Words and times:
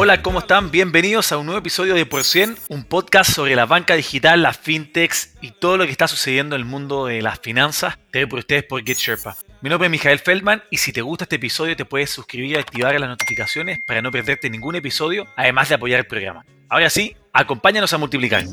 Hola, 0.00 0.22
¿cómo 0.22 0.38
están? 0.38 0.70
Bienvenidos 0.70 1.32
a 1.32 1.38
un 1.38 1.46
nuevo 1.46 1.58
episodio 1.58 1.96
de 1.96 2.06
Por 2.06 2.22
100, 2.22 2.56
un 2.68 2.84
podcast 2.84 3.32
sobre 3.32 3.56
la 3.56 3.66
banca 3.66 3.96
digital, 3.96 4.42
las 4.42 4.56
fintechs 4.56 5.34
y 5.40 5.50
todo 5.50 5.76
lo 5.76 5.86
que 5.86 5.90
está 5.90 6.06
sucediendo 6.06 6.54
en 6.54 6.62
el 6.62 6.68
mundo 6.68 7.06
de 7.06 7.20
las 7.20 7.40
finanzas, 7.40 7.98
traído 8.12 8.28
por 8.28 8.38
ustedes 8.38 8.62
por 8.62 8.84
GetSherpa. 8.84 9.36
Mi 9.60 9.68
nombre 9.68 9.88
es 9.88 9.90
Mijael 9.90 10.20
Feldman 10.20 10.62
y 10.70 10.76
si 10.76 10.92
te 10.92 11.02
gusta 11.02 11.24
este 11.24 11.34
episodio 11.34 11.74
te 11.74 11.84
puedes 11.84 12.10
suscribir 12.10 12.52
y 12.52 12.54
activar 12.60 12.98
las 13.00 13.08
notificaciones 13.08 13.80
para 13.84 14.00
no 14.00 14.12
perderte 14.12 14.48
ningún 14.48 14.76
episodio, 14.76 15.26
además 15.34 15.68
de 15.68 15.74
apoyar 15.74 15.98
el 15.98 16.06
programa. 16.06 16.44
Ahora 16.68 16.90
sí, 16.90 17.16
acompáñanos 17.32 17.92
a 17.92 17.98
multiplicar. 17.98 18.44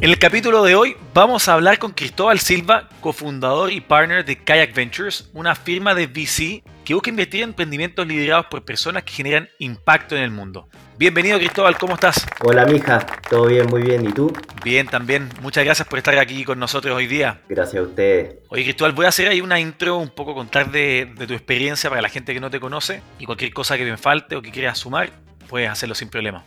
En 0.00 0.10
el 0.10 0.18
capítulo 0.18 0.62
de 0.62 0.74
hoy 0.74 0.96
vamos 1.12 1.48
a 1.48 1.52
hablar 1.52 1.78
con 1.78 1.92
Cristóbal 1.92 2.40
Silva, 2.40 2.88
cofundador 3.02 3.70
y 3.72 3.82
partner 3.82 4.24
de 4.24 4.42
Kayak 4.42 4.74
Ventures, 4.74 5.28
una 5.34 5.54
firma 5.54 5.94
de 5.94 6.06
VC 6.06 6.62
que 6.86 6.94
busca 6.94 7.10
invertir 7.10 7.42
en 7.42 7.48
emprendimientos 7.48 8.06
liderados 8.06 8.46
por 8.46 8.64
personas 8.64 9.02
que 9.02 9.12
generan 9.12 9.48
impacto 9.58 10.14
en 10.14 10.22
el 10.22 10.30
mundo. 10.30 10.68
Bienvenido 10.96 11.36
Cristóbal, 11.36 11.76
¿cómo 11.76 11.94
estás? 11.94 12.24
Hola 12.44 12.64
mija, 12.64 13.04
todo 13.28 13.46
bien, 13.46 13.66
muy 13.66 13.82
bien. 13.82 14.06
¿Y 14.06 14.12
tú? 14.12 14.32
Bien, 14.64 14.86
también. 14.86 15.28
Muchas 15.42 15.64
gracias 15.64 15.88
por 15.88 15.98
estar 15.98 16.16
aquí 16.16 16.44
con 16.44 16.60
nosotros 16.60 16.96
hoy 16.96 17.08
día. 17.08 17.40
Gracias 17.48 17.82
a 17.82 17.86
ustedes. 17.88 18.36
Oye 18.50 18.62
Cristóbal, 18.62 18.92
voy 18.92 19.06
a 19.06 19.08
hacer 19.08 19.26
ahí 19.26 19.40
una 19.40 19.58
intro, 19.58 19.96
un 19.96 20.10
poco 20.10 20.32
contar 20.32 20.70
de, 20.70 21.12
de 21.16 21.26
tu 21.26 21.34
experiencia 21.34 21.90
para 21.90 22.00
la 22.00 22.08
gente 22.08 22.32
que 22.32 22.38
no 22.38 22.50
te 22.50 22.60
conoce 22.60 23.02
y 23.18 23.26
cualquier 23.26 23.52
cosa 23.52 23.76
que 23.76 23.84
me 23.84 23.96
falte 23.96 24.36
o 24.36 24.42
que 24.42 24.52
quieras 24.52 24.78
sumar, 24.78 25.10
puedes 25.48 25.68
hacerlo 25.68 25.96
sin 25.96 26.08
problema. 26.08 26.44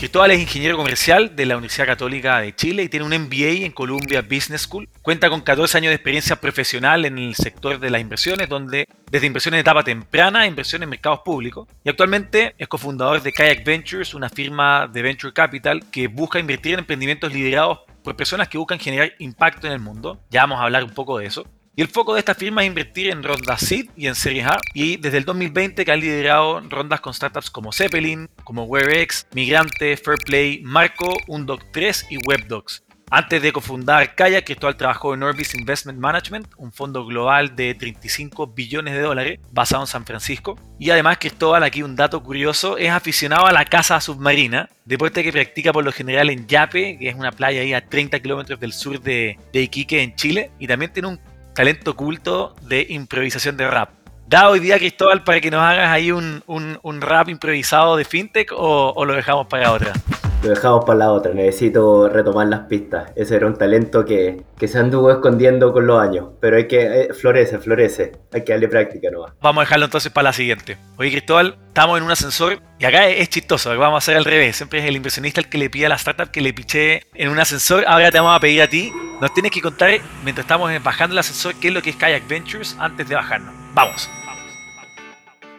Cristóbal 0.00 0.30
es 0.30 0.40
ingeniero 0.40 0.78
comercial 0.78 1.36
de 1.36 1.44
la 1.44 1.58
Universidad 1.58 1.86
Católica 1.86 2.40
de 2.40 2.56
Chile 2.56 2.84
y 2.84 2.88
tiene 2.88 3.04
un 3.04 3.12
MBA 3.12 3.66
en 3.66 3.70
Columbia 3.70 4.22
Business 4.22 4.62
School. 4.62 4.88
Cuenta 5.02 5.28
con 5.28 5.42
14 5.42 5.76
años 5.76 5.90
de 5.90 5.96
experiencia 5.96 6.36
profesional 6.36 7.04
en 7.04 7.18
el 7.18 7.34
sector 7.34 7.78
de 7.78 7.90
las 7.90 8.00
inversiones, 8.00 8.48
donde 8.48 8.88
desde 9.10 9.26
inversiones 9.26 9.58
de 9.58 9.60
etapa 9.60 9.84
temprana 9.84 10.40
a 10.40 10.46
inversión 10.46 10.82
en 10.82 10.88
mercados 10.88 11.20
públicos. 11.22 11.68
Y 11.84 11.90
actualmente 11.90 12.54
es 12.56 12.66
cofundador 12.66 13.20
de 13.20 13.30
Kayak 13.30 13.62
Ventures, 13.62 14.14
una 14.14 14.30
firma 14.30 14.88
de 14.90 15.02
venture 15.02 15.34
capital 15.34 15.82
que 15.90 16.08
busca 16.08 16.38
invertir 16.38 16.72
en 16.72 16.78
emprendimientos 16.78 17.30
liderados 17.34 17.80
por 18.02 18.16
personas 18.16 18.48
que 18.48 18.56
buscan 18.56 18.78
generar 18.78 19.12
impacto 19.18 19.66
en 19.66 19.74
el 19.74 19.80
mundo. 19.80 20.18
Ya 20.30 20.40
vamos 20.40 20.60
a 20.60 20.62
hablar 20.62 20.82
un 20.82 20.94
poco 20.94 21.18
de 21.18 21.26
eso. 21.26 21.44
Y 21.76 21.82
el 21.82 21.88
foco 21.88 22.14
de 22.14 22.18
esta 22.18 22.34
firma 22.34 22.62
es 22.62 22.66
invertir 22.66 23.10
en 23.10 23.22
rondas 23.22 23.60
seed 23.60 23.86
y 23.96 24.06
en 24.06 24.14
Series 24.14 24.46
A. 24.46 24.58
Y 24.74 24.96
desde 24.96 25.18
el 25.18 25.24
2020 25.24 25.84
que 25.84 25.92
ha 25.92 25.96
liderado 25.96 26.60
rondas 26.68 27.00
con 27.00 27.14
startups 27.14 27.50
como 27.50 27.72
Zeppelin, 27.72 28.28
como 28.44 28.64
WebEx, 28.64 29.28
Migrante, 29.34 29.96
Fairplay, 29.96 30.62
Marco, 30.64 31.12
Undoc3 31.28 32.06
y 32.10 32.18
WebDocs. 32.26 32.82
Antes 33.12 33.42
de 33.42 33.52
cofundar 33.52 34.14
Kayak, 34.14 34.44
Cristóbal 34.44 34.76
trabajó 34.76 35.14
en 35.14 35.24
Orbis 35.24 35.56
Investment 35.56 35.98
Management, 35.98 36.46
un 36.56 36.70
fondo 36.70 37.04
global 37.04 37.56
de 37.56 37.74
35 37.74 38.46
billones 38.46 38.94
de 38.94 39.00
dólares 39.00 39.40
basado 39.50 39.82
en 39.82 39.88
San 39.88 40.06
Francisco. 40.06 40.56
Y 40.78 40.90
además 40.90 41.18
Cristóbal, 41.18 41.64
aquí 41.64 41.82
un 41.82 41.96
dato 41.96 42.22
curioso, 42.22 42.78
es 42.78 42.88
aficionado 42.88 43.46
a 43.46 43.52
la 43.52 43.64
caza 43.64 44.00
submarina, 44.00 44.68
deporte 44.84 45.24
que 45.24 45.32
practica 45.32 45.72
por 45.72 45.84
lo 45.84 45.90
general 45.90 46.30
en 46.30 46.46
Yape, 46.46 46.98
que 46.98 47.08
es 47.08 47.16
una 47.16 47.32
playa 47.32 47.62
ahí 47.62 47.74
a 47.74 47.84
30 47.84 48.20
kilómetros 48.20 48.60
del 48.60 48.72
sur 48.72 49.00
de 49.00 49.36
Iquique, 49.52 50.02
en 50.02 50.14
Chile. 50.14 50.52
Y 50.60 50.68
también 50.68 50.92
tiene 50.92 51.08
un 51.08 51.20
talento 51.60 51.90
oculto 51.90 52.56
de 52.62 52.86
improvisación 52.88 53.58
de 53.58 53.68
rap. 53.68 53.90
Da 54.26 54.48
hoy 54.48 54.60
día, 54.60 54.78
Cristóbal, 54.78 55.24
para 55.24 55.42
que 55.42 55.50
nos 55.50 55.60
hagas 55.60 55.90
ahí 55.90 56.10
un, 56.10 56.42
un, 56.46 56.78
un 56.82 57.02
rap 57.02 57.28
improvisado 57.28 57.98
de 57.98 58.06
fintech 58.06 58.50
o, 58.52 58.94
o, 58.96 59.04
lo 59.04 59.12
dejamos 59.12 59.46
para 59.46 59.70
otra? 59.70 59.92
Lo 60.42 60.48
dejamos 60.48 60.86
para 60.86 61.00
la 61.00 61.12
otra, 61.12 61.34
necesito 61.34 62.08
retomar 62.08 62.46
las 62.46 62.60
pistas. 62.60 63.12
Ese 63.14 63.36
era 63.36 63.46
un 63.46 63.56
talento 63.56 64.06
que, 64.06 64.42
que 64.58 64.68
se 64.68 64.78
anduvo 64.78 65.10
escondiendo 65.10 65.70
con 65.70 65.86
los 65.86 66.00
años, 66.00 66.28
pero 66.40 66.56
hay 66.56 66.66
que, 66.66 66.80
eh, 66.80 67.08
florece, 67.12 67.58
florece, 67.58 68.12
hay 68.32 68.42
que 68.42 68.52
darle 68.52 68.68
práctica 68.68 69.10
nomás. 69.10 69.34
Vamos 69.42 69.60
a 69.60 69.64
dejarlo 69.66 69.84
entonces 69.84 70.10
para 70.10 70.30
la 70.30 70.32
siguiente. 70.32 70.78
Oye, 70.96 71.10
Cristóbal, 71.10 71.58
estamos 71.68 71.98
en 71.98 72.04
un 72.04 72.10
ascensor 72.10 72.58
y 72.78 72.86
acá 72.86 73.06
es, 73.08 73.28
chistoso, 73.28 73.76
vamos 73.76 73.96
a 73.96 73.98
hacer 73.98 74.16
al 74.16 74.24
revés. 74.24 74.56
Siempre 74.56 74.78
es 74.78 74.86
el 74.86 74.96
inversionista 74.96 75.42
el 75.42 75.50
que 75.50 75.58
le 75.58 75.68
pide 75.68 75.84
a 75.84 75.88
la 75.90 75.96
startup 75.96 76.30
que 76.30 76.40
le 76.40 76.54
piche 76.54 77.02
en 77.12 77.28
un 77.28 77.38
ascensor. 77.38 77.84
Ahora 77.86 78.10
te 78.10 78.18
vamos 78.18 78.34
a 78.34 78.40
pedir 78.40 78.62
a 78.62 78.68
ti. 78.68 78.90
Nos 79.20 79.34
tienes 79.34 79.52
que 79.52 79.60
contar, 79.60 79.90
mientras 80.24 80.44
estamos 80.44 80.72
bajando 80.82 81.12
el 81.12 81.18
ascensor, 81.18 81.54
qué 81.60 81.68
es 81.68 81.74
lo 81.74 81.82
que 81.82 81.90
es 81.90 81.96
Kayak 81.96 82.26
Ventures 82.26 82.76
antes 82.78 83.06
de 83.06 83.14
bajarnos. 83.14 83.52
Vamos. 83.74 84.08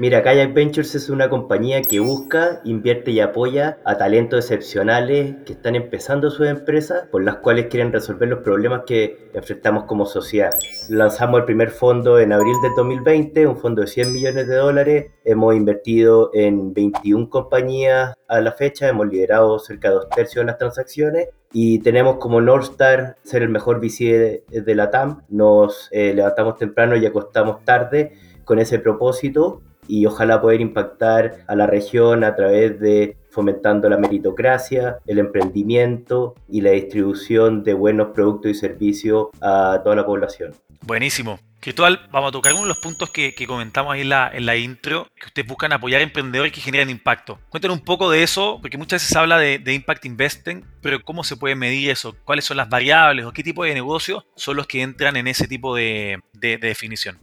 Mira, 0.01 0.23
Kayak 0.23 0.55
Ventures 0.55 0.95
es 0.95 1.11
una 1.11 1.29
compañía 1.29 1.83
que 1.83 1.99
busca, 1.99 2.59
invierte 2.63 3.11
y 3.11 3.19
apoya 3.19 3.77
a 3.85 3.99
talentos 3.99 4.39
excepcionales 4.39 5.35
que 5.45 5.53
están 5.53 5.75
empezando 5.75 6.31
sus 6.31 6.47
empresas, 6.47 7.07
por 7.11 7.23
las 7.23 7.35
cuales 7.35 7.67
quieren 7.67 7.93
resolver 7.93 8.27
los 8.27 8.39
problemas 8.39 8.81
que 8.87 9.29
enfrentamos 9.35 9.83
como 9.83 10.07
sociedad. 10.07 10.49
Lanzamos 10.89 11.41
el 11.41 11.45
primer 11.45 11.69
fondo 11.69 12.17
en 12.17 12.33
abril 12.33 12.55
de 12.63 12.69
2020, 12.75 13.45
un 13.45 13.57
fondo 13.57 13.83
de 13.83 13.87
100 13.89 14.11
millones 14.11 14.47
de 14.47 14.55
dólares. 14.55 15.11
Hemos 15.23 15.55
invertido 15.55 16.31
en 16.33 16.73
21 16.73 17.29
compañías 17.29 18.15
a 18.27 18.41
la 18.41 18.53
fecha, 18.53 18.89
hemos 18.89 19.07
liderado 19.07 19.59
cerca 19.59 19.89
de 19.89 19.93
dos 19.93 20.09
tercios 20.09 20.41
de 20.41 20.47
las 20.47 20.57
transacciones 20.57 21.29
y 21.53 21.77
tenemos 21.77 22.15
como 22.17 22.41
North 22.41 22.71
Star 22.71 23.17
ser 23.21 23.43
el 23.43 23.49
mejor 23.49 23.79
VC 23.79 24.43
de, 24.49 24.61
de 24.61 24.75
la 24.75 24.89
TAM. 24.89 25.21
Nos 25.29 25.89
eh, 25.91 26.11
levantamos 26.15 26.57
temprano 26.57 26.95
y 26.95 27.05
acostamos 27.05 27.63
tarde 27.63 28.13
con 28.45 28.57
ese 28.57 28.79
propósito 28.79 29.61
y 29.91 30.05
ojalá 30.05 30.39
poder 30.39 30.61
impactar 30.61 31.43
a 31.47 31.53
la 31.53 31.67
región 31.67 32.23
a 32.23 32.33
través 32.33 32.79
de 32.79 33.17
fomentando 33.29 33.89
la 33.89 33.97
meritocracia, 33.97 34.99
el 35.05 35.19
emprendimiento 35.19 36.33
y 36.47 36.61
la 36.61 36.71
distribución 36.71 37.61
de 37.65 37.73
buenos 37.73 38.07
productos 38.13 38.51
y 38.51 38.53
servicios 38.53 39.27
a 39.41 39.81
toda 39.83 39.97
la 39.97 40.05
población. 40.05 40.53
Buenísimo. 40.85 41.39
Cristóbal, 41.59 42.07
vamos 42.09 42.29
a 42.29 42.31
tocar 42.31 42.53
uno 42.53 42.61
de 42.61 42.69
los 42.69 42.77
puntos 42.77 43.09
que, 43.09 43.35
comentamos 43.45 43.93
ahí 43.93 44.01
en 44.01 44.09
la, 44.09 44.31
en 44.33 44.45
la, 44.45 44.55
intro, 44.55 45.07
que 45.13 45.27
ustedes 45.27 45.47
buscan 45.47 45.73
apoyar 45.73 45.99
a 45.99 46.05
emprendedores 46.05 46.53
que 46.53 46.61
generan 46.61 46.89
impacto. 46.89 47.37
Cuéntanos 47.49 47.77
un 47.77 47.83
poco 47.83 48.09
de 48.09 48.23
eso, 48.23 48.59
porque 48.61 48.77
muchas 48.77 49.01
veces 49.01 49.09
se 49.09 49.19
habla 49.19 49.37
de, 49.39 49.59
de, 49.59 49.73
Impact 49.73 50.05
Investing, 50.05 50.65
pero 50.81 51.03
¿cómo 51.03 51.25
se 51.25 51.35
puede 51.35 51.55
medir 51.55 51.89
eso? 51.89 52.15
¿Cuáles 52.23 52.45
son 52.45 52.55
las 52.55 52.69
variables 52.69 53.25
o 53.25 53.33
qué 53.33 53.43
tipo 53.43 53.65
de 53.65 53.73
negocios 53.73 54.23
son 54.35 54.55
los 54.55 54.67
que 54.67 54.81
entran 54.81 55.17
en 55.17 55.27
ese 55.27 55.49
tipo 55.49 55.75
de, 55.75 56.19
de 56.33 56.57
definición? 56.57 57.19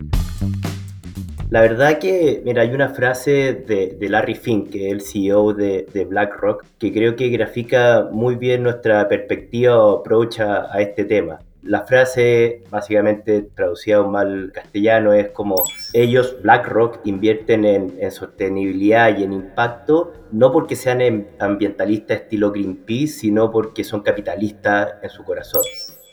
La 1.50 1.62
verdad 1.62 1.98
que, 1.98 2.42
mira, 2.44 2.60
hay 2.60 2.75
una 2.75 2.91
frase 2.91 3.54
de, 3.54 3.97
de 3.98 4.09
Larry 4.10 4.34
Fink, 4.34 4.69
que 4.69 4.88
es 4.88 4.92
el 4.92 5.00
CEO 5.00 5.54
de, 5.54 5.86
de, 5.94 6.04
BlackRock, 6.04 6.66
que 6.78 6.92
creo 6.92 7.16
que 7.16 7.31
grafica 7.31 8.06
muy 8.12 8.34
bien 8.34 8.62
nuestra 8.62 9.09
perspectiva 9.09 9.82
o 9.82 10.00
approach 10.00 10.41
a, 10.41 10.69
a 10.70 10.82
este 10.82 11.04
tema. 11.04 11.38
La 11.62 11.87
frase, 11.87 12.64
básicamente 12.70 13.48
traducida 13.54 14.03
un 14.03 14.12
mal 14.12 14.53
castellano, 14.53 15.14
es 15.14 15.31
como 15.31 15.56
ellos, 15.94 16.37
BlackRock, 16.42 17.00
invierten 17.04 17.64
en, 17.64 17.94
en, 17.98 18.10
sostenibilidad 18.10 19.16
y 19.16 19.25
en 19.25 19.32
impacto, 19.32 20.12
no 20.31 20.53
porque 20.53 20.76
sean 20.76 21.28
ambientalistas 21.38 22.20
estilo 22.20 22.53
Greenpeace, 22.53 23.08
sino 23.08 23.50
porque 23.50 23.84
son 23.84 24.03
capitalistas 24.03 24.97
en 25.03 25.08
su 25.08 25.25
corazón. 25.25 25.62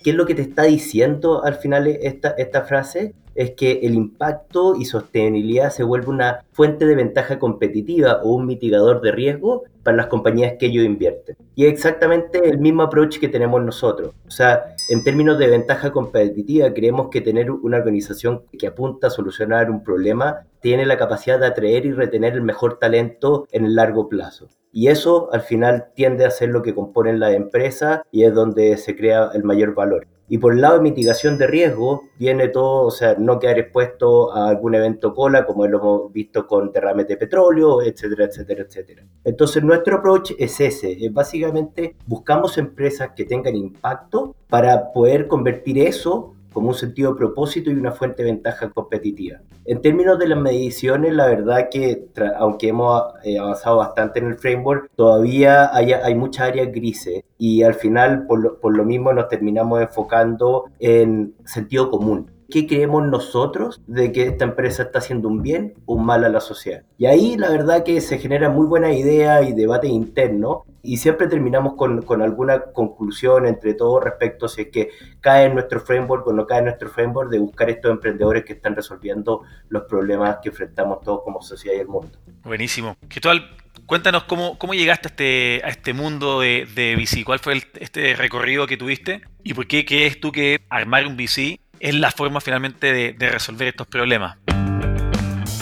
¿Qué 0.02 0.12
es 0.12 0.16
lo 0.16 0.26
que 0.26 0.36
te 0.36 0.44
está 0.44 0.64
diciendo 0.64 1.44
al 1.44 1.56
final 1.56 1.88
esta, 1.88 2.30
esta 2.38 2.62
frase? 2.62 3.14
Es 3.36 3.52
que 3.52 3.82
el 3.84 3.94
impacto 3.94 4.76
y 4.76 4.86
sostenibilidad 4.86 5.70
se 5.70 5.84
vuelve 5.84 6.10
una 6.10 6.46
fuente 6.52 6.86
de 6.86 6.96
ventaja 6.96 7.38
competitiva 7.38 8.22
o 8.24 8.34
un 8.34 8.46
mitigador 8.48 9.02
de 9.02 9.12
riesgo 9.12 9.64
para 9.84 9.98
las 9.98 10.08
compañías 10.08 10.54
que 10.58 10.66
ellos 10.66 10.84
invierten. 10.84 11.36
Y 11.54 11.66
es 11.66 11.74
exactamente 11.74 12.50
el 12.50 12.58
mismo 12.58 12.84
approach 12.84 13.20
que 13.20 13.28
tenemos 13.28 13.64
nosotros. 13.64 14.14
O 14.28 14.32
sea, 14.32 14.76
en 14.90 15.04
términos 15.04 15.38
de 15.38 15.48
ventaja 15.48 15.92
competitiva, 15.92 16.74
creemos 16.74 17.10
que 17.10 17.22
tener 17.22 17.52
una 17.52 17.78
organización 17.78 18.42
que 18.58 18.68
apunta 18.68 19.08
a 19.08 19.12
solucionar 19.12 19.70
un 19.70 19.84
problema 19.84 20.48
tiene 20.62 20.86
la 20.86 20.98
capacidad 20.98 21.40
de 21.40 21.46
atraer 21.46 21.86
y 21.86 21.92
retener 21.92 22.34
el 22.34 22.42
mejor 22.42 22.80
talento 22.80 23.48
en 23.52 23.66
el 23.66 23.76
largo 23.76 24.10
plazo. 24.10 24.48
Y 24.72 24.88
eso 24.88 25.30
al 25.32 25.42
final 25.42 25.88
tiende 25.96 26.26
a 26.26 26.32
ser 26.32 26.50
lo 26.50 26.62
que 26.62 26.76
componen 26.76 27.20
la 27.20 27.32
empresa 27.32 28.04
y 28.12 28.24
es 28.24 28.34
donde 28.34 28.76
se 28.78 28.96
crea 28.96 29.30
el 29.34 29.44
mayor 29.44 29.74
valor. 29.74 30.08
Y 30.28 30.38
por 30.38 30.54
el 30.54 30.62
lado 30.62 30.76
de 30.76 30.82
mitigación 30.82 31.38
de 31.38 31.48
riesgo, 31.48 32.10
viene 32.18 32.48
todo, 32.48 32.86
o 32.86 32.92
sea, 32.92 33.16
no 33.18 33.40
quedar 33.40 33.60
expuesto 33.60 34.34
a 34.34 34.50
algún 34.50 34.76
evento 34.76 35.14
cola, 35.14 35.46
como 35.46 35.68
lo 35.68 35.80
hemos 35.80 36.14
visto 36.14 36.48
con 36.48 36.72
derrames 36.72 37.08
de 37.08 37.18
petróleo, 37.18 37.82
etcétera, 37.82 38.26
etcétera, 38.26 38.64
etcétera. 38.64 39.04
Entonces, 39.24 39.64
nuestro 39.64 39.98
approach 39.98 40.32
es 40.38 40.60
ese: 40.60 40.94
es 41.06 41.14
básicamente 41.14 41.96
buscamos 42.06 42.58
empresas 42.58 43.12
que 43.16 43.26
tengan 43.26 43.56
impacto 43.56 44.36
para 44.50 44.92
poder 44.92 45.28
convertir 45.28 45.80
eso 45.80 46.35
como 46.56 46.70
un 46.70 46.74
sentido 46.74 47.12
de 47.12 47.18
propósito 47.18 47.70
y 47.70 47.74
una 47.74 47.92
fuente 47.92 48.24
de 48.24 48.32
ventaja 48.32 48.70
competitiva. 48.70 49.42
En 49.66 49.82
términos 49.82 50.18
de 50.18 50.30
las 50.30 50.40
mediciones, 50.40 51.14
la 51.14 51.28
verdad 51.28 51.68
que 51.70 52.08
aunque 52.38 52.70
hemos 52.70 53.04
eh, 53.26 53.38
avanzado 53.38 53.76
bastante 53.76 54.20
en 54.20 54.28
el 54.28 54.36
framework, 54.36 54.90
todavía 54.96 55.76
hay, 55.76 55.92
hay 55.92 56.16
muchas 56.16 56.48
áreas 56.48 56.72
grises 56.72 57.26
y 57.38 57.62
al 57.64 57.74
final 57.74 58.26
por 58.26 58.40
lo, 58.40 58.58
por 58.62 58.74
lo 58.74 58.86
mismo 58.86 59.12
nos 59.12 59.28
terminamos 59.28 59.82
enfocando 59.82 60.70
en 60.80 61.36
sentido 61.44 61.92
común 61.92 62.32
qué 62.50 62.68
creemos 62.68 63.08
nosotros 63.08 63.82
de 63.88 64.12
que 64.12 64.24
esta 64.24 64.46
empresa 64.46 64.84
está 64.84 65.00
haciendo 65.00 65.28
un 65.28 65.42
bien 65.42 65.74
o 65.86 65.96
un 65.96 66.06
mal 66.06 66.24
a 66.24 66.30
la 66.30 66.42
sociedad. 66.42 66.84
Y 66.98 67.06
ahí 67.06 67.38
la 67.38 67.50
verdad 67.50 67.84
que 67.84 68.02
se 68.02 68.18
genera 68.18 68.50
muy 68.50 68.68
buena 68.68 68.94
idea 68.94 69.42
y 69.42 69.54
debate 69.54 69.88
interno 69.88 70.66
y 70.82 70.98
siempre 70.98 71.28
terminamos 71.28 71.74
con, 71.76 72.04
con, 72.04 72.22
alguna 72.22 72.62
conclusión 72.62 73.48
entre 73.48 73.74
todos 73.74 74.04
respecto 74.04 74.48
si 74.48 74.62
es 74.62 74.68
que 74.68 74.90
cae 75.20 75.46
en 75.46 75.56
nuestro 75.56 75.80
framework 75.80 76.28
o 76.28 76.34
no 76.34 76.46
cae 76.46 76.60
en 76.60 76.66
nuestro 76.66 76.90
framework 76.90 77.32
de 77.32 77.40
buscar 77.40 77.70
estos 77.70 77.92
emprendedores 77.92 78.46
que 78.46 78.54
están 78.54 78.76
resolviendo 78.76 79.42
los 79.70 79.84
problemas 79.84 80.38
que 80.44 80.50
enfrentamos 80.50 81.02
todos 81.02 81.22
como 81.24 81.42
sociedad 81.42 81.78
y 81.78 81.82
el 81.82 81.88
mundo. 81.88 82.18
Buenísimo. 82.44 82.96
tal 83.22 83.50
cuéntanos 83.86 84.24
cómo, 84.24 84.58
cómo 84.58 84.74
llegaste 84.74 85.08
a 85.08 85.10
este, 85.10 85.62
a 85.64 85.70
este 85.70 85.94
mundo 85.94 86.40
de, 86.40 86.68
de 86.76 86.96
VC, 86.96 87.24
cuál 87.24 87.40
fue 87.40 87.62
este 87.80 88.16
recorrido 88.16 88.68
que 88.68 88.78
tuviste 88.78 89.22
y 89.44 89.54
por 89.54 89.68
qué 89.68 89.86
crees 89.86 90.20
tú 90.20 90.32
que 90.32 90.62
armar 90.70 91.06
un 91.08 91.18
VC 91.18 91.60
es 91.80 91.96
la 91.96 92.12
forma 92.12 92.42
finalmente 92.42 92.92
de, 92.92 93.30
resolver 93.30 93.68
estos 93.68 93.88
problemas. 93.88 94.38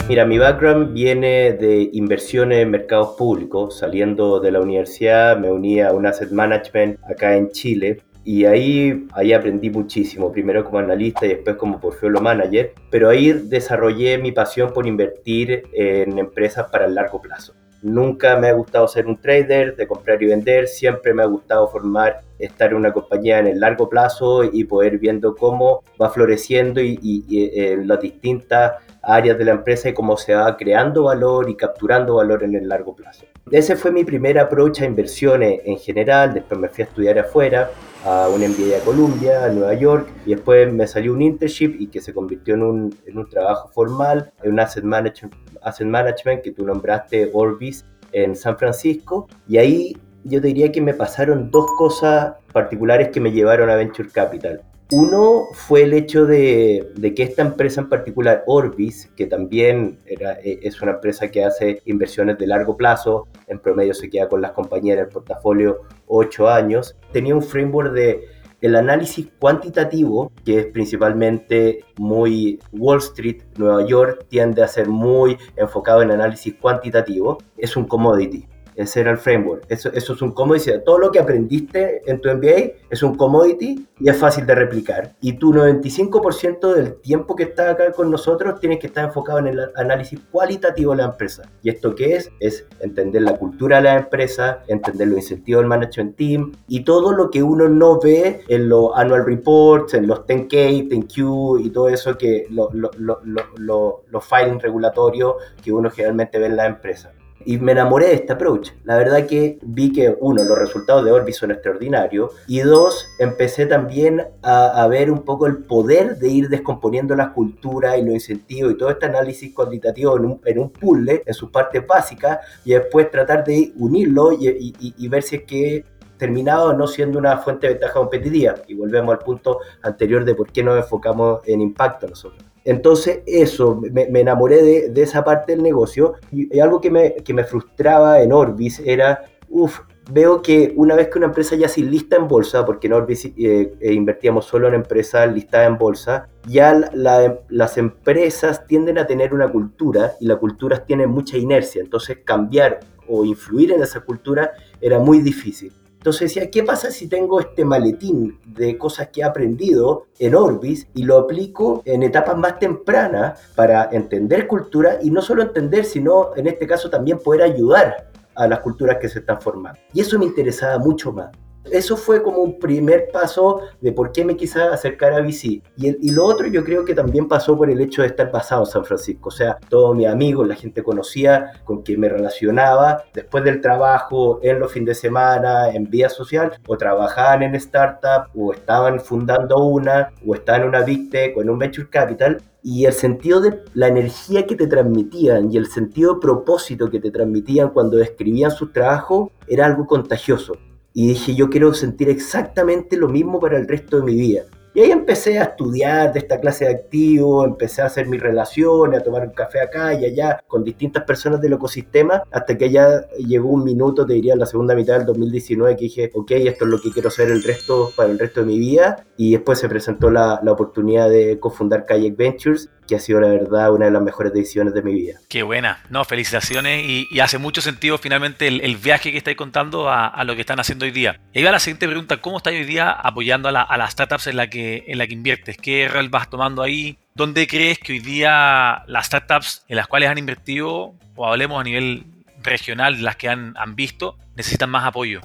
Mira, 0.08 0.26
mi 0.26 0.38
background 0.38 0.94
viene 0.94 1.54
de 1.54 1.90
inversiones 1.94 2.60
en 2.60 2.72
mercados 2.72 3.16
públicos. 3.18 3.80
Saliendo 3.80 4.40
de 4.40 4.52
la 4.52 4.60
universidad 4.60 5.38
me 5.38 5.52
uní 5.52 5.80
a 5.80 5.94
un 5.94 6.06
asset 6.06 6.32
management 6.32 7.00
acá 7.10 7.36
en 7.36 7.50
Chile 7.52 8.02
y 8.26 8.46
ahí, 8.46 9.08
ahí 9.14 9.34
aprendí 9.34 9.70
muchísimo, 9.70 10.32
primero 10.32 10.64
como 10.64 10.80
analista 10.80 11.26
y 11.26 11.30
después 11.30 11.58
como 11.58 11.80
portfolio 11.80 12.22
manager, 12.22 12.74
pero 12.90 13.10
ahí 13.10 13.34
desarrollé 13.34 14.18
mi 14.18 14.32
pasión 14.32 14.72
por 14.72 14.88
invertir 14.88 15.64
en 15.74 16.18
empresas 16.18 16.70
para 16.72 16.86
el 16.86 16.96
largo 16.96 17.22
plazo. 17.22 17.54
Nunca 17.84 18.38
me 18.38 18.48
ha 18.48 18.54
gustado 18.54 18.88
ser 18.88 19.08
un 19.08 19.20
trader, 19.20 19.76
de 19.76 19.86
comprar 19.86 20.24
y 20.24 20.28
vender, 20.28 20.70
siempre 20.70 21.14
me 21.14 21.22
ha 21.22 21.26
gustado 21.26 21.68
formar, 21.68 22.22
estar 22.40 22.72
en 22.72 22.78
una 22.78 22.94
compañía 22.94 23.40
en 23.40 23.48
el 23.48 23.60
largo 23.60 23.90
plazo 23.90 24.46
y 24.46 24.64
poder 24.64 25.00
viendo 25.00 25.36
cómo 25.36 25.84
va 26.02 26.10
floreciendo 26.10 26.80
y, 26.80 27.26
en 27.30 27.82
eh, 27.82 27.86
las 27.86 28.00
distintas 28.00 28.76
áreas 29.02 29.38
de 29.38 29.44
la 29.44 29.52
empresa 29.52 29.90
y 29.90 29.94
cómo 29.94 30.16
se 30.16 30.34
va 30.34 30.56
creando 30.56 31.04
valor 31.04 31.50
y 31.50 31.56
capturando 31.56 32.16
valor 32.16 32.44
en 32.44 32.56
el 32.56 32.70
largo 32.70 32.96
plazo. 32.96 33.26
Ese 33.52 33.76
fue 33.76 33.92
mi 33.92 34.06
primer 34.06 34.40
approach 34.40 34.82
a 34.82 34.86
inversiones 34.86 35.60
en 35.66 35.78
general, 35.78 36.34
después 36.34 36.58
me 36.58 36.70
fui 36.70 36.84
a 36.84 36.88
estudiar 36.88 37.20
afuera, 37.20 37.70
a 38.06 38.30
un 38.30 38.40
MBA 38.42 38.78
a 38.78 38.86
Columbia, 38.86 39.44
a 39.44 39.50
Nueva 39.50 39.74
York, 39.74 40.08
y 40.26 40.36
después 40.36 40.72
me 40.72 40.88
salió 40.88 41.12
un 41.12 41.22
internship 41.22 41.76
y 41.80 41.88
que 41.88 42.00
se 42.00 42.14
convirtió 42.14 42.56
en 42.56 42.64
un, 42.64 42.98
en 43.06 43.18
un 43.18 43.30
trabajo 43.30 43.70
formal, 43.74 44.32
en 44.42 44.54
un 44.54 44.60
asset 44.62 44.86
management, 44.86 45.36
asset 45.64 45.88
management 45.88 46.42
que 46.42 46.52
tú 46.52 46.66
nombraste 46.66 47.30
Orbis 47.34 47.86
en 48.12 48.36
San 48.36 48.58
Francisco, 48.58 49.28
y 49.48 49.58
ahí 49.58 49.98
yo 50.24 50.40
diría 50.40 50.72
que 50.72 50.82
me 50.82 50.94
pasaron 50.94 51.52
dos 51.52 51.66
cosas 51.78 52.36
particulares 52.52 53.10
que 53.10 53.20
me 53.20 53.32
llevaron 53.32 53.70
a 53.70 53.76
Venture 53.76 54.10
Capital. 54.10 54.62
Uno 54.92 55.46
fue 55.54 55.84
el 55.84 55.94
hecho 55.94 56.26
de, 56.26 56.92
que 57.16 57.24
esta 57.24 57.42
empresa 57.42 57.82
en 57.82 57.90
particular, 57.90 58.44
Orbis, 58.46 59.10
que 59.16 59.26
también 59.26 60.00
era, 60.06 60.34
e, 60.34 60.60
es 60.62 60.80
una 60.82 60.92
empresa 60.92 61.30
que 61.30 61.44
hace 61.44 61.82
inversiones 61.86 62.38
de 62.38 62.46
largo 62.46 62.78
plazo, 62.78 63.28
en 63.48 63.60
promedio 63.60 63.94
se 63.94 64.10
queda 64.10 64.30
con 64.30 64.42
las 64.42 64.52
compañías 64.52 64.98
en 64.98 65.06
el 65.06 65.10
portafolio 65.10 65.82
8 66.08 66.48
años, 66.48 66.96
tenía 67.12 67.34
un 67.34 67.42
framework 67.42 67.92
de 67.94 68.28
el 68.64 68.78
análisis 68.78 69.28
cuantitativo, 69.40 70.32
que 70.46 70.60
es 70.60 70.66
principalmente 70.68 71.84
muy 71.98 72.62
Wall 72.72 73.00
Street, 73.00 73.44
Nueva 73.58 73.86
York, 73.86 74.26
tiende 74.30 74.64
a 74.64 74.70
ser 74.70 74.88
muy 74.88 75.38
enfocado 75.58 76.02
en 76.02 76.12
análisis 76.12 76.56
cuantitativo, 76.56 77.40
es 77.58 77.76
un 77.76 77.86
commodity. 77.86 78.48
Ese 78.76 79.02
era 79.02 79.12
el 79.12 79.18
framework. 79.18 79.66
Eso, 79.70 79.90
eso 79.94 80.14
es 80.14 80.22
un 80.22 80.32
commodity. 80.32 80.72
Todo 80.86 81.00
lo 81.00 81.12
que 81.12 81.20
aprendiste 81.20 82.02
en 82.06 82.20
tu 82.22 82.30
MBA 82.30 82.74
es 82.90 83.04
un 83.04 83.16
commodity 83.16 83.88
y 84.00 84.10
es 84.10 84.18
fácil 84.18 84.46
de 84.46 84.56
replicar. 84.56 85.16
Y 85.22 85.34
tu 85.34 85.54
95% 85.54 86.74
del 86.74 86.96
tiempo 87.02 87.36
que 87.36 87.44
estás 87.44 87.74
acá 87.74 87.92
con 87.92 88.12
nosotros 88.12 88.60
tienes 88.60 88.80
que 88.80 88.88
estar 88.88 89.06
enfocado 89.06 89.40
en 89.40 89.48
el 89.48 89.60
análisis 89.76 90.20
cualitativo 90.32 90.92
de 90.92 90.98
la 90.98 91.06
empresa. 91.06 91.44
¿Y 91.62 91.70
esto 91.70 91.96
qué 91.96 92.16
es? 92.16 92.32
Es 92.40 92.66
entender 92.80 93.22
la 93.22 93.38
cultura 93.38 93.78
de 93.78 93.84
la 93.84 93.96
empresa, 93.98 94.64
entender 94.68 95.08
los 95.08 95.20
incentivos 95.20 95.62
del 95.62 95.70
management 95.70 96.16
team 96.16 96.52
y 96.68 96.84
todo 96.84 97.14
lo 97.14 97.30
que 97.30 97.44
uno 97.44 97.70
no 97.70 98.00
ve 98.00 98.42
en 98.48 98.70
los 98.70 98.90
annual 98.96 99.26
reports, 99.26 99.94
en 99.94 100.08
los 100.08 100.26
10K, 100.26 100.90
10Q 100.90 101.66
y 101.66 101.70
todo 101.70 101.90
eso 101.90 102.18
que 102.18 102.48
los 102.50 102.74
lo, 102.74 102.92
lo, 102.98 104.04
lo, 104.10 104.22
filing 104.22 104.60
regulatorios 104.60 105.36
que 105.64 105.72
uno 105.72 105.90
generalmente 105.90 106.40
ve 106.40 106.48
en 106.48 106.56
la 106.56 106.66
empresa 106.66 107.12
y 107.46 107.58
me 107.58 107.74
enamoré 107.74 108.08
de 108.08 108.14
este 108.16 108.34
approach. 108.34 108.72
La 108.84 108.98
verdad 108.98 109.26
que 109.28 109.60
vi 109.62 109.92
que, 109.92 110.16
uno, 110.20 110.44
los 110.44 110.58
resultados 110.58 111.06
de 111.06 111.12
Orbis 111.12 111.38
son 111.38 111.52
extraordinarios 111.52 112.32
y 112.48 112.60
dos, 112.60 113.08
empecé 113.20 113.66
también 113.66 114.24
a, 114.42 114.88
ver 114.88 115.12
un 115.12 115.24
poco 115.24 115.48
el 115.48 115.58
poder 115.58 116.18
de 116.18 116.30
ir 116.30 116.50
descomponiendo 116.50 117.16
las 117.16 117.30
culturas 117.30 117.98
y 117.98 118.04
los 118.04 118.14
incentivos 118.14 118.74
y 118.74 118.78
todo 118.78 118.90
este 118.90 119.06
análisis 119.06 119.54
cuantitativo 119.54 120.18
en 120.18 120.26
un, 120.26 120.42
en 120.46 120.60
un 120.60 120.70
puzzle, 120.70 121.24
en 121.26 121.34
sus 121.34 121.50
partes 121.50 121.86
básicas, 121.88 122.40
y 122.66 122.74
después 122.74 123.10
tratar 123.10 123.44
de 123.44 123.74
unirlo 123.78 124.34
y, 124.34 124.74
y 124.80 125.08
ver 125.08 125.24
si 125.24 125.38
es 125.38 125.44
que 125.44 125.86
terminado 126.18 126.74
no 126.74 126.88
siendo 126.88 127.20
una 127.20 127.38
fuente 127.38 127.68
de 127.68 127.74
ventaja 127.74 127.96
competitiva. 127.96 128.56
Y 128.68 128.76
volvemos 128.76 129.14
al 129.14 129.20
punto 129.20 129.60
anterior 129.82 130.24
de 130.24 130.36
por 130.36 130.52
qué 130.52 130.64
nos 130.64 130.78
enfocamos 130.78 131.42
en 131.46 131.62
impacto 131.62 132.08
nosotros. 132.08 132.53
Entonces, 132.66 133.22
eso, 133.26 133.82
me, 133.92 134.20
enamoré 134.20 134.90
de, 134.90 135.02
esa 135.02 135.24
parte 135.24 135.54
del 135.54 135.64
negocio. 135.64 136.16
Y, 136.32 136.60
algo 136.60 136.80
que 136.80 136.90
me, 136.90 137.16
que 137.16 137.34
me 137.34 137.44
frustraba 137.44 138.22
en 138.22 138.32
Orbis 138.32 138.80
era, 138.80 139.26
uff, 139.50 139.82
veo 140.12 140.42
que 140.42 140.74
una 140.76 140.96
vez 140.96 141.10
que 141.10 141.18
una 141.18 141.28
empresa 141.28 141.56
ya 141.56 141.68
se 141.68 141.82
lista 141.82 142.16
en 142.16 142.28
bolsa, 142.28 142.66
porque 142.66 142.88
en 142.88 142.94
Orbis 142.94 143.26
eh, 143.26 143.32
eh, 143.80 143.94
invertíamos 143.94 144.46
solo 144.46 144.68
en 144.68 144.74
empresas 144.76 145.32
listadas 145.34 145.68
en 145.68 145.78
bolsa, 145.78 146.30
ya 146.48 146.90
las 146.94 147.78
empresas 147.78 148.66
tienden 148.68 148.98
a 148.98 149.08
tener 149.08 149.34
una 149.34 149.48
cultura 149.48 150.14
y 150.20 150.26
la 150.28 150.36
cultura 150.38 150.86
tiene 150.86 151.08
mucha 151.08 151.38
inercia. 151.38 151.82
Entonces, 151.82 152.20
cambiar 152.24 152.80
o 153.08 153.26
influir 153.26 153.72
en 153.72 153.84
esa 153.84 154.02
cultura 154.02 154.52
era 154.82 155.00
muy 155.00 155.20
difícil. 155.20 155.74
Entonces 156.04 156.34
decía, 156.34 156.52
¿qué 156.52 156.64
pasa 156.64 156.92
si 156.92 157.08
tengo 157.08 157.40
este 157.40 157.64
maletín 157.64 158.38
de 158.46 158.78
cosas 158.78 159.08
que 159.08 159.22
he 159.22 159.24
aprendido 159.24 160.08
en 160.20 160.36
Orbis 160.36 160.90
y 160.94 161.04
lo 161.04 161.18
aplico 161.18 161.82
en 161.86 162.04
etapas 162.04 162.36
más 162.36 162.60
tempranas 162.60 163.40
para 163.56 163.88
entender 163.90 164.46
cultura 164.46 164.98
y 165.02 165.12
no 165.12 165.22
solo 165.22 165.44
entender, 165.44 165.86
sino 165.86 166.36
en 166.36 166.48
este 166.48 166.68
caso 166.68 166.90
también 166.90 167.20
poder 167.20 167.44
ayudar 167.44 168.12
a 168.36 168.48
las 168.50 168.60
culturas 168.60 168.98
que 168.98 169.08
se 169.08 169.20
están 169.20 169.40
formando? 169.40 169.80
Y 169.94 170.02
eso 170.02 170.20
me 170.20 170.26
interesaba 170.26 170.78
mucho 170.78 171.14
más. 171.14 171.32
Eso 171.74 171.98
fue 171.98 172.22
como 172.22 172.38
un 172.38 172.60
primer 172.60 173.08
paso 173.12 173.62
de 173.82 173.92
por 173.92 174.12
qué 174.12 174.24
me 174.24 174.38
quise 174.38 174.62
acercar 174.62 175.12
a 175.12 175.22
VC. 175.22 175.64
Y, 175.76 176.12
lo 176.12 176.24
otro 176.24 176.46
yo 176.46 176.64
creo 176.64 176.86
que 176.86 176.94
también 176.94 177.28
pasó 177.28 177.58
por 177.58 177.68
el 177.68 177.82
hecho 177.82 178.04
de 178.04 178.10
estar 178.10 178.32
basado 178.32 178.62
en 178.62 178.68
San 178.68 178.86
Francisco. 178.86 179.30
O 179.30 179.32
sea, 179.32 179.58
todos 179.70 179.96
mis 179.96 180.06
amigos, 180.06 180.48
la 180.48 180.54
gente 180.54 180.84
conocía, 180.84 181.64
con 181.64 181.82
quien 181.82 182.00
me 182.00 182.10
relacionaba, 182.10 183.06
después 183.12 183.44
del 183.44 183.60
trabajo, 183.60 184.40
en 184.44 184.60
los 184.60 184.72
fines 184.72 184.90
de 184.90 185.10
semana, 185.10 185.72
en 185.72 185.90
vía 185.90 186.10
social, 186.10 186.52
o 186.68 186.78
trabajaban 186.78 187.42
en 187.42 187.56
startup, 187.56 188.30
o 188.36 188.54
estaban 188.54 189.00
fundando 189.00 189.58
una, 189.66 190.12
o 190.28 190.36
estaban 190.36 190.62
en 190.62 190.68
una 190.68 190.82
Big 190.82 191.10
Tech 191.10 191.36
o 191.36 191.42
en 191.42 191.50
un 191.50 191.58
Venture 191.58 191.90
Capital 191.90 192.38
y 192.62 192.86
el 192.86 192.94
sentido 192.94 193.42
de 193.42 193.64
la 193.74 193.88
energía 193.88 194.46
que 194.46 194.56
te 194.56 194.68
transmitían 194.68 195.52
y 195.52 195.58
el 195.58 195.66
sentido 195.66 196.14
de 196.14 196.22
propósito 196.22 196.92
que 196.92 197.00
te 197.00 197.10
transmitían 197.10 197.72
cuando 197.72 197.98
describían 197.98 198.52
sus 198.52 198.72
trabajos 198.72 199.32
era 199.48 199.66
algo 199.66 199.88
contagioso. 199.88 200.54
Y 200.94 201.08
dije, 201.08 201.36
yo 201.36 201.50
quiero 201.50 201.74
sentir 201.74 202.10
exactamente 202.10 202.98
lo 202.98 203.10
mismo 203.10 203.40
para 203.40 203.58
el 203.58 203.68
resto 203.68 203.98
de 203.98 204.04
mi 204.04 204.16
vida. 204.16 204.44
Y 204.76 204.80
ahí 204.80 204.90
empecé 204.90 205.38
a 205.38 205.44
estudiar 205.44 206.14
de 206.14 206.20
esta 206.20 206.40
clase 206.40 206.66
de 206.66 206.72
activos, 206.72 207.46
empecé 207.46 207.84
a 207.84 207.86
hacer 207.86 208.08
mis 208.08 208.20
relaciones, 208.20 209.00
a 209.00 209.04
tomar 209.04 209.22
un 209.28 209.34
café 209.34 209.62
acá 209.62 209.94
y 209.94 210.04
allá 210.04 210.44
con 210.48 210.64
distintas 210.64 211.04
personas 211.04 211.40
del 211.42 211.54
ecosistema, 211.54 212.24
hasta 212.32 212.58
que 212.58 212.72
ya 212.72 213.08
llegó 213.20 213.50
un 213.50 213.64
minuto, 213.64 214.04
te 214.04 214.14
diría, 214.14 214.34
en 214.34 214.40
la 214.40 214.48
segunda 214.48 214.74
mitad 214.74 214.98
del 214.98 215.06
2019, 215.06 215.76
que 215.76 215.84
dije, 215.84 216.12
ok, 216.16 216.32
esto 216.32 216.66
es 216.66 216.72
lo 216.72 216.82
que 216.82 216.90
quiero 216.90 217.10
hacer 217.10 217.30
el 217.30 217.44
resto, 217.44 217.92
para 217.96 218.10
el 218.10 218.18
resto 218.18 218.40
de 218.40 218.48
mi 218.48 218.58
vida. 218.58 219.06
Y 219.16 219.34
después 219.34 219.60
se 219.60 219.70
presentó 219.70 220.10
la, 220.10 220.40
la 220.44 220.52
oportunidad 220.52 221.08
de 221.08 221.40
cofundar 221.40 221.86
Kayak 221.86 222.18
Ventures, 222.18 222.72
que 222.88 222.96
ha 222.96 223.00
sido 223.00 223.20
la 223.20 223.28
verdad 223.28 223.72
una 223.72 223.86
de 223.86 223.92
las 223.92 224.02
mejores 224.02 224.34
decisiones 224.34 224.74
de 224.74 224.82
mi 224.82 224.94
vida. 224.94 225.20
Qué 225.30 225.44
buena, 225.44 225.84
no, 225.90 226.04
felicitaciones 226.06 226.86
y, 226.86 227.20
hace 227.20 227.38
mucho 227.38 227.62
sentido 227.62 227.98
finalmente 227.98 228.48
el, 228.48 228.78
viaje 228.78 229.12
que 229.12 229.18
estáis 229.18 229.38
contando 229.38 229.90
a, 229.90 230.22
lo 230.26 230.36
que 230.36 230.42
están 230.42 230.60
haciendo 230.60 230.86
hoy 230.86 230.92
día. 230.92 231.20
Y 231.32 231.40
ahí 231.40 231.46
va 231.46 231.52
la 231.52 231.60
siguiente 231.60 231.88
pregunta, 231.88 232.18
¿cómo 232.18 232.38
estáis 232.38 232.60
hoy 232.60 232.66
día 232.66 232.92
apoyando 232.92 233.48
a, 233.50 233.78
las 233.78 233.92
startups 233.92 234.28
en 234.28 234.38
la, 234.38 234.50
que, 234.50 234.84
en 234.88 234.98
la 234.98 235.08
que 235.08 235.14
inviertes? 235.14 235.58
¿Qué 235.58 235.88
rol 235.88 236.10
vas 236.10 236.30
tomando 236.30 236.62
ahí? 236.62 236.98
¿Dónde 237.16 237.48
crees 237.48 237.80
que 237.80 237.94
hoy 237.94 238.00
día 238.00 238.84
las 238.88 239.06
startups 239.06 239.64
en 239.68 239.78
las 239.78 239.88
cuales 239.88 240.10
han 240.10 240.18
invertido, 240.18 240.94
o 241.16 241.26
hablemos 241.26 241.62
a 241.62 241.64
nivel 241.64 242.06
regional, 242.42 243.02
las 243.02 243.16
que 243.16 243.30
han, 243.30 243.54
han 243.56 243.76
visto, 243.76 244.18
necesitan 244.36 244.70
más 244.70 244.86
apoyo? 244.86 245.22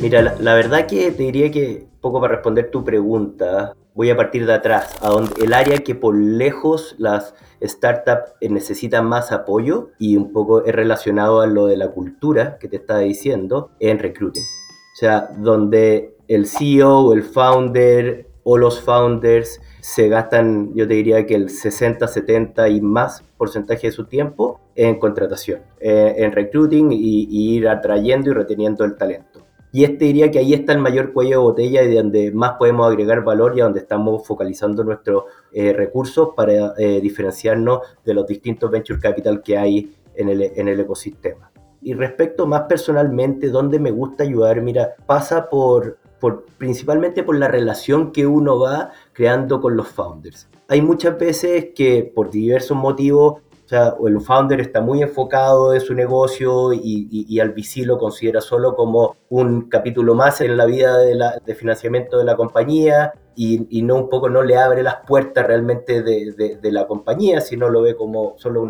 Mira, 0.00 0.22
la, 0.22 0.36
la 0.38 0.54
verdad 0.54 0.86
que 0.86 1.10
te 1.10 1.24
diría 1.24 1.50
que, 1.50 1.84
poco 2.00 2.20
para 2.20 2.34
responder 2.34 2.70
tu 2.70 2.84
pregunta, 2.84 3.74
voy 3.98 4.10
a 4.10 4.16
partir 4.16 4.46
de 4.46 4.52
atrás, 4.52 4.96
a 5.02 5.08
donde 5.08 5.44
el 5.44 5.52
área 5.52 5.78
que 5.78 5.96
por 5.96 6.14
lejos 6.14 6.94
las 6.98 7.34
startups 7.60 8.32
necesitan 8.40 9.04
más 9.06 9.32
apoyo 9.32 9.90
y 9.98 10.16
un 10.16 10.32
poco 10.32 10.64
es 10.64 10.72
relacionado 10.72 11.40
a 11.40 11.48
lo 11.48 11.66
de 11.66 11.76
la 11.76 11.88
cultura 11.88 12.58
que 12.60 12.68
te 12.68 12.76
estaba 12.76 13.00
diciendo 13.00 13.72
en 13.80 13.98
recruiting. 13.98 14.44
O 14.44 14.96
sea, 14.96 15.28
donde 15.38 16.14
el 16.28 16.46
CEO, 16.46 17.12
el 17.12 17.24
founder 17.24 18.28
o 18.44 18.56
los 18.56 18.80
founders 18.80 19.60
se 19.80 20.08
gastan, 20.08 20.72
yo 20.76 20.86
te 20.86 20.94
diría 20.94 21.26
que 21.26 21.34
el 21.34 21.50
60, 21.50 22.06
70 22.06 22.68
y 22.68 22.80
más 22.80 23.24
porcentaje 23.36 23.88
de 23.88 23.92
su 23.92 24.04
tiempo 24.04 24.60
en 24.76 25.00
contratación, 25.00 25.62
eh, 25.80 26.14
en 26.18 26.30
recruiting 26.30 26.92
y, 26.92 27.26
y 27.28 27.56
ir 27.56 27.68
atrayendo 27.68 28.30
y 28.30 28.32
reteniendo 28.32 28.84
el 28.84 28.96
talento. 28.96 29.27
Y 29.72 29.84
este 29.84 30.06
diría 30.06 30.30
que 30.30 30.38
ahí 30.38 30.54
está 30.54 30.72
el 30.72 30.78
mayor 30.78 31.12
cuello 31.12 31.30
de 31.30 31.36
botella 31.36 31.82
y 31.82 31.88
de 31.88 31.96
donde 31.96 32.32
más 32.32 32.52
podemos 32.52 32.86
agregar 32.86 33.22
valor 33.22 33.56
y 33.56 33.60
a 33.60 33.64
donde 33.64 33.80
estamos 33.80 34.26
focalizando 34.26 34.82
nuestros 34.82 35.24
eh, 35.52 35.72
recursos 35.72 36.30
para 36.34 36.72
eh, 36.78 37.00
diferenciarnos 37.02 37.80
de 38.04 38.14
los 38.14 38.26
distintos 38.26 38.70
venture 38.70 38.98
capital 38.98 39.42
que 39.42 39.58
hay 39.58 39.94
en 40.14 40.28
el, 40.30 40.42
en 40.42 40.68
el 40.68 40.80
ecosistema. 40.80 41.50
Y 41.80 41.94
respecto 41.94 42.46
más 42.46 42.62
personalmente, 42.62 43.48
donde 43.48 43.78
me 43.78 43.90
gusta 43.90 44.24
ayudar, 44.24 44.60
mira, 44.62 44.96
pasa 45.06 45.48
por, 45.48 45.98
por, 46.18 46.44
principalmente 46.56 47.22
por 47.22 47.38
la 47.38 47.48
relación 47.48 48.10
que 48.10 48.26
uno 48.26 48.58
va 48.58 48.90
creando 49.12 49.60
con 49.60 49.76
los 49.76 49.88
founders. 49.88 50.48
Hay 50.68 50.82
muchas 50.82 51.18
veces 51.18 51.68
que 51.74 52.10
por 52.14 52.30
diversos 52.30 52.76
motivos 52.76 53.42
o 53.68 53.70
sea, 53.70 53.94
el 54.06 54.18
founder 54.22 54.62
está 54.62 54.80
muy 54.80 55.02
enfocado 55.02 55.74
en 55.74 55.82
su 55.82 55.92
negocio 55.92 56.72
y, 56.72 57.38
al 57.38 57.50
VC 57.50 57.84
lo 57.84 57.98
considera 57.98 58.40
solo 58.40 58.74
como 58.74 59.16
un 59.28 59.68
capítulo 59.68 60.14
más 60.14 60.40
en 60.40 60.56
la 60.56 60.64
vida 60.64 60.96
de, 60.96 61.54
financiamiento 61.54 62.16
de 62.16 62.24
la 62.24 62.34
compañía 62.34 63.12
y, 63.36 63.82
no 63.82 63.96
un 63.96 64.08
poco 64.08 64.30
no 64.30 64.42
le 64.42 64.56
abre 64.56 64.82
las 64.82 64.96
puertas 65.06 65.46
realmente 65.46 66.02
de, 66.02 66.72
la 66.72 66.86
compañía, 66.86 67.42
sino 67.42 67.68
lo 67.68 67.82
ve 67.82 67.94
como 67.94 68.36
solo 68.38 68.62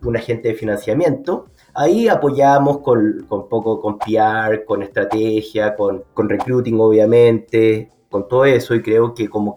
un, 0.00 0.16
agente 0.16 0.48
de 0.48 0.54
financiamiento. 0.54 1.48
Ahí 1.74 2.08
apoyamos 2.08 2.78
con, 2.78 3.26
con 3.28 3.50
poco 3.50 3.78
con 3.78 3.98
PR, 3.98 4.64
con 4.64 4.82
estrategia, 4.82 5.76
con, 5.76 6.04
con 6.14 6.30
recruiting 6.30 6.80
obviamente, 6.80 7.90
con 8.08 8.26
todo 8.26 8.46
eso 8.46 8.74
y 8.74 8.80
creo 8.80 9.12
que 9.12 9.28
como 9.28 9.54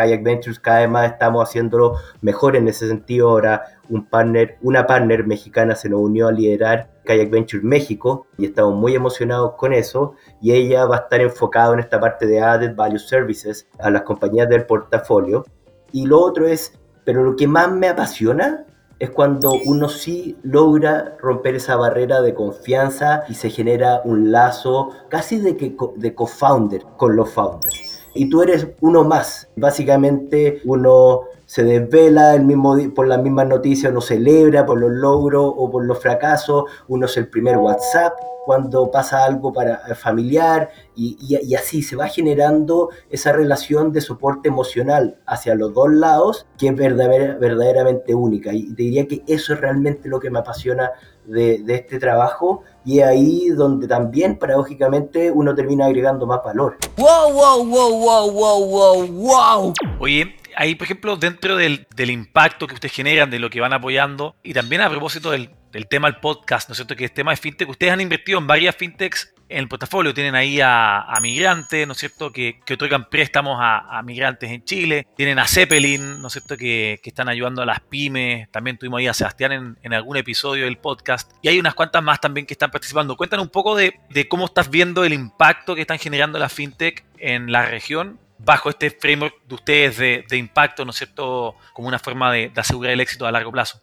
Kayak 0.00 0.22
Ventures 0.22 0.58
cada 0.58 0.80
vez 0.80 0.88
más 0.88 1.12
estamos 1.12 1.46
haciéndolo 1.46 1.96
mejor 2.22 2.56
en 2.56 2.68
ese 2.68 2.88
sentido. 2.88 3.28
Ahora 3.28 3.80
un 3.90 4.06
partner, 4.06 4.56
una 4.62 4.86
partner 4.86 5.26
mexicana 5.26 5.74
se 5.74 5.90
nos 5.90 6.00
unió 6.00 6.28
a 6.28 6.32
liderar 6.32 6.90
Kayak 7.04 7.30
Ventures 7.30 7.64
México 7.64 8.26
y 8.38 8.46
estamos 8.46 8.74
muy 8.74 8.94
emocionados 8.94 9.54
con 9.56 9.74
eso 9.74 10.14
y 10.40 10.52
ella 10.52 10.86
va 10.86 10.96
a 10.96 10.98
estar 11.00 11.20
enfocada 11.20 11.74
en 11.74 11.80
esta 11.80 12.00
parte 12.00 12.26
de 12.26 12.40
Added 12.40 12.74
Value 12.74 12.98
Services 12.98 13.68
a 13.78 13.90
las 13.90 14.02
compañías 14.02 14.48
del 14.48 14.64
portafolio. 14.64 15.44
Y 15.92 16.06
lo 16.06 16.20
otro 16.20 16.46
es, 16.46 16.72
pero 17.04 17.22
lo 17.22 17.36
que 17.36 17.46
más 17.46 17.70
me 17.70 17.88
apasiona 17.88 18.64
es 18.98 19.10
cuando 19.10 19.52
uno 19.66 19.88
sí 19.88 20.38
logra 20.42 21.16
romper 21.18 21.56
esa 21.56 21.76
barrera 21.76 22.22
de 22.22 22.34
confianza 22.34 23.24
y 23.28 23.34
se 23.34 23.50
genera 23.50 24.02
un 24.04 24.30
lazo 24.30 24.90
casi 25.08 25.40
de, 25.40 25.56
que, 25.56 25.74
de 25.96 26.14
co-founder 26.14 26.84
con 26.96 27.16
los 27.16 27.30
founders 27.30 27.79
y 28.14 28.28
tú 28.28 28.42
eres 28.42 28.68
uno 28.80 29.04
más. 29.04 29.48
Básicamente 29.56 30.60
uno 30.64 31.22
se 31.46 31.64
desvela 31.64 32.34
el 32.34 32.44
mismo, 32.44 32.76
por 32.94 33.08
las 33.08 33.22
mismas 33.22 33.48
noticias, 33.48 33.90
uno 33.90 34.00
celebra 34.00 34.64
por 34.64 34.78
los 34.78 34.92
logros 34.92 35.52
o 35.56 35.70
por 35.70 35.84
los 35.84 35.98
fracasos, 35.98 36.64
uno 36.88 37.06
es 37.06 37.16
el 37.16 37.28
primer 37.28 37.56
WhatsApp 37.58 38.12
cuando 38.44 38.90
pasa 38.90 39.24
algo 39.24 39.52
para, 39.52 39.82
eh, 39.88 39.94
familiar 39.94 40.70
y, 40.96 41.16
y, 41.20 41.54
así 41.54 41.82
se 41.82 41.94
va 41.94 42.08
generando 42.08 42.88
esa 43.10 43.32
relación 43.32 43.92
de 43.92 44.00
soporte 44.00 44.48
emocional 44.48 45.18
hacia 45.26 45.54
los 45.54 45.74
dos 45.74 45.92
lados 45.92 46.46
que 46.58 46.68
es 46.68 46.74
verdaderamente 46.74 48.14
única 48.14 48.52
y 48.52 48.74
te 48.74 48.82
diría 48.82 49.06
que 49.06 49.22
eso 49.26 49.54
es 49.54 49.60
realmente 49.60 50.08
lo 50.08 50.20
que 50.20 50.30
me 50.30 50.38
apasiona 50.38 50.90
de, 51.24 51.58
de 51.58 51.74
este 51.74 51.98
trabajo 51.98 52.64
y 52.84 53.00
es 53.00 53.06
ahí 53.06 53.48
donde 53.50 53.86
también 53.86 54.38
paradójicamente 54.38 55.30
uno 55.30 55.54
termina 55.54 55.86
agregando 55.86 56.26
más 56.26 56.42
valor. 56.44 56.78
¡Wow, 56.96 57.32
wow, 57.32 57.64
wow, 57.64 58.00
wow, 58.00 58.30
wow, 58.32 58.66
wow, 58.66 59.06
wow! 59.06 59.74
Oye, 59.98 60.36
ahí 60.56 60.74
por 60.74 60.84
ejemplo 60.86 61.16
dentro 61.16 61.56
del, 61.56 61.86
del 61.94 62.10
impacto 62.10 62.66
que 62.66 62.74
ustedes 62.74 62.94
generan, 62.94 63.30
de 63.30 63.38
lo 63.38 63.50
que 63.50 63.60
van 63.60 63.72
apoyando 63.72 64.34
y 64.42 64.54
también 64.54 64.82
a 64.82 64.90
propósito 64.90 65.30
del, 65.30 65.50
del 65.72 65.86
tema 65.88 66.10
del 66.10 66.20
podcast, 66.20 66.68
¿no 66.68 66.72
es 66.72 66.78
cierto? 66.78 66.96
Que 66.96 67.04
es 67.04 67.14
tema 67.14 67.32
de 67.32 67.36
fintech. 67.36 67.68
Ustedes 67.68 67.92
han 67.92 68.00
invertido 68.00 68.38
en 68.38 68.46
varias 68.46 68.74
fintechs 68.76 69.34
en 69.50 69.58
el 69.58 69.68
portafolio. 69.68 70.14
Tienen 70.14 70.34
ahí 70.34 70.60
a, 70.62 71.18
migrantes, 71.20 71.86
¿no 71.86 71.92
es 71.92 71.98
cierto? 71.98 72.32
Que, 72.32 72.60
otorgan 72.72 73.08
préstamos 73.10 73.58
a, 73.60 74.00
migrantes 74.04 74.50
en 74.50 74.64
Chile. 74.64 75.06
Tienen 75.16 75.38
a 75.38 75.46
Zeppelin, 75.46 76.22
¿no 76.22 76.28
es 76.28 76.32
cierto? 76.32 76.56
Que, 76.56 77.00
están 77.02 77.28
ayudando 77.28 77.62
a 77.62 77.66
las 77.66 77.80
pymes. 77.80 78.50
También 78.50 78.78
tuvimos 78.78 78.98
ahí 78.98 79.08
a 79.08 79.14
Sebastián 79.14 79.76
en, 79.82 79.92
algún 79.92 80.16
episodio 80.16 80.64
del 80.64 80.78
podcast. 80.78 81.32
Y 81.42 81.48
hay 81.48 81.58
unas 81.58 81.74
cuantas 81.74 82.02
más 82.02 82.20
también 82.20 82.46
que 82.46 82.54
están 82.54 82.70
participando. 82.70 83.16
Cuéntanos 83.16 83.44
un 83.44 83.50
poco 83.50 83.74
de, 83.74 83.92
cómo 84.28 84.46
estás 84.46 84.70
viendo 84.70 85.04
el 85.04 85.12
impacto 85.12 85.74
que 85.74 85.82
están 85.82 85.98
generando 85.98 86.38
las 86.38 86.52
fintech 86.52 87.04
en 87.18 87.50
la 87.50 87.66
región 87.66 88.18
bajo 88.38 88.70
este 88.70 88.90
framework 88.90 89.34
de 89.46 89.54
ustedes 89.54 89.98
de, 89.98 90.36
impacto, 90.36 90.84
¿no 90.84 90.92
es 90.92 90.96
cierto? 90.96 91.56
Como 91.74 91.88
una 91.88 91.98
forma 91.98 92.32
de 92.32 92.52
asegurar 92.56 92.92
el 92.92 93.00
éxito 93.00 93.26
a 93.26 93.32
largo 93.32 93.52
plazo. 93.52 93.82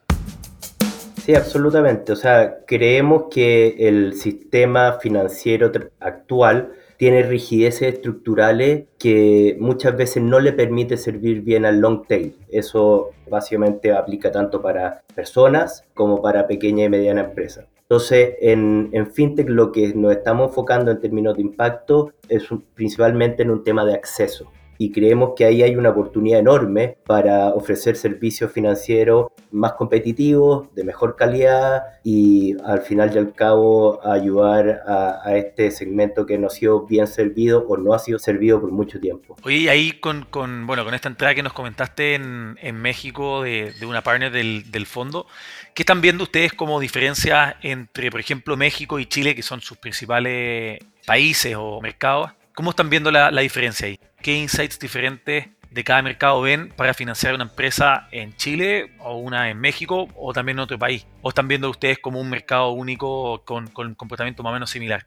Sí, 1.27 1.36
absolutamente. 1.36 2.13
O 2.13 2.15
sea, 2.15 2.60
creemos 2.65 3.25
que 3.29 3.75
el 3.79 4.13
sistema 4.13 4.93
financiero 4.93 5.69
actual 6.00 6.72
tiene 6.96 7.22
rigideces 7.24 7.96
estructurales 7.96 8.86
que 8.98 9.57
muchas 9.60 9.98
veces 9.98 10.24
no 10.24 10.39
le 10.39 10.53
permite 10.53 10.96
servir 10.96 11.41
bien 11.41 11.65
al 11.65 11.81
long 11.81 12.07
tail. 12.07 12.38
Eso 12.48 13.10
básicamente 13.29 13.91
aplica 13.91 14.31
tanto 14.31 14.62
para 14.62 15.03
personas 15.15 15.84
como 15.93 16.22
para 16.22 16.48
pequeña 16.48 16.86
y 16.86 16.89
mediana 16.89 17.25
empresa. 17.25 17.67
Entonces, 17.81 18.36
en, 18.39 18.88
en, 18.93 19.12
FinTech 19.12 19.50
lo 19.50 19.74
que 19.74 19.93
nos 19.96 20.13
estamos 20.13 20.48
enfocando 20.48 20.91
en 20.91 21.01
términos 21.01 21.36
de 21.36 21.41
impacto 21.41 22.13
es 22.29 22.46
principalmente 22.74 23.43
en 23.43 23.51
un 23.51 23.65
tema 23.65 23.84
de 23.84 23.96
acceso 23.96 24.50
y 24.77 24.91
creemos 24.91 25.34
que 25.36 25.46
ahí 25.46 25.63
hay 25.63 25.75
una 25.75 25.89
oportunidad 25.89 26.39
enorme 26.39 26.98
para 27.05 27.50
ofrecer 27.50 27.96
servicios 27.96 28.51
financieros 28.51 29.27
más 29.51 29.74
competitivos, 29.74 30.74
de 30.75 30.84
mejor 30.84 31.15
calidad 31.15 31.84
y 32.03 32.55
al 32.63 32.81
final 32.81 33.12
y 33.13 33.17
al 33.17 33.34
cabo 33.34 34.00
ayudar 34.05 34.84
a, 34.88 35.36
este 35.36 35.72
segmento 35.72 36.25
que 36.25 36.38
no 36.38 36.48
ha 36.48 36.50
sido 36.50 36.86
bien 36.86 37.07
servido 37.07 37.65
o 37.67 37.77
no 37.77 37.93
ha 37.93 38.00
sido 38.00 38.19
servido 38.19 38.60
por 38.60 38.72
mucho 38.72 39.00
tiempo. 39.00 39.36
Oye, 39.43 39.57
y 39.57 39.67
ahí 39.67 39.91
con, 39.93 40.25
con, 40.25 40.65
bueno, 40.67 40.84
con 40.86 40.93
esta 40.93 41.10
entrada 41.10 41.36
que 41.36 41.43
nos 41.43 41.53
comentaste 41.53 42.15
en, 42.15 42.57
en 42.62 42.75
México 42.75 43.43
de, 43.43 43.74
de, 43.79 43.86
una 43.86 44.01
partner 44.01 44.31
del, 44.31 44.72
del 44.72 44.86
fondo, 44.86 45.27
¿qué 45.74 45.84
están 45.84 46.01
viendo 46.01 46.24
ustedes 46.24 46.53
como 46.53 46.79
diferencia 46.79 47.57
entre, 47.62 48.10
por 48.12 48.19
ejemplo, 48.19 48.57
México 48.57 49.00
y 49.00 49.05
Chile, 49.05 49.36
que 49.36 49.43
son 49.43 49.62
sus 49.62 49.77
principales 49.77 50.79
países 51.05 51.55
o 51.57 51.81
mercados? 51.81 52.31
¿Cómo 52.53 52.72
están 52.72 52.89
viendo 52.89 53.12
la, 53.12 53.29
la 53.31 53.41
diferencia 53.41 53.88
ahí? 53.88 54.00
Qué 54.27 54.36
insights 54.36 54.77
diferentes 54.77 55.48
de 55.72 55.84
cada 55.86 56.01
mercado 56.01 56.41
ven 56.41 56.74
para 56.75 56.93
financiar 56.93 57.34
una 57.34 57.46
empresa 57.46 58.10
en 58.12 58.36
Chile 58.36 58.91
o 59.00 59.15
una 59.15 59.50
en 59.50 59.57
México 59.57 60.10
o 60.17 60.34
también 60.34 60.57
en 60.57 60.63
otro 60.63 60.77
país? 60.77 61.07
¿O 61.22 61.29
están 61.29 61.48
viendo 61.48 61.69
ustedes 61.69 62.00
como 62.00 62.19
un 62.19 62.29
mercado 62.29 62.72
único 62.72 63.41
con, 63.46 63.69
un 63.74 63.96
comportamiento 63.96 64.43
más 64.43 64.51
o 64.51 64.53
menos 64.55 64.69
similar? 64.69 65.05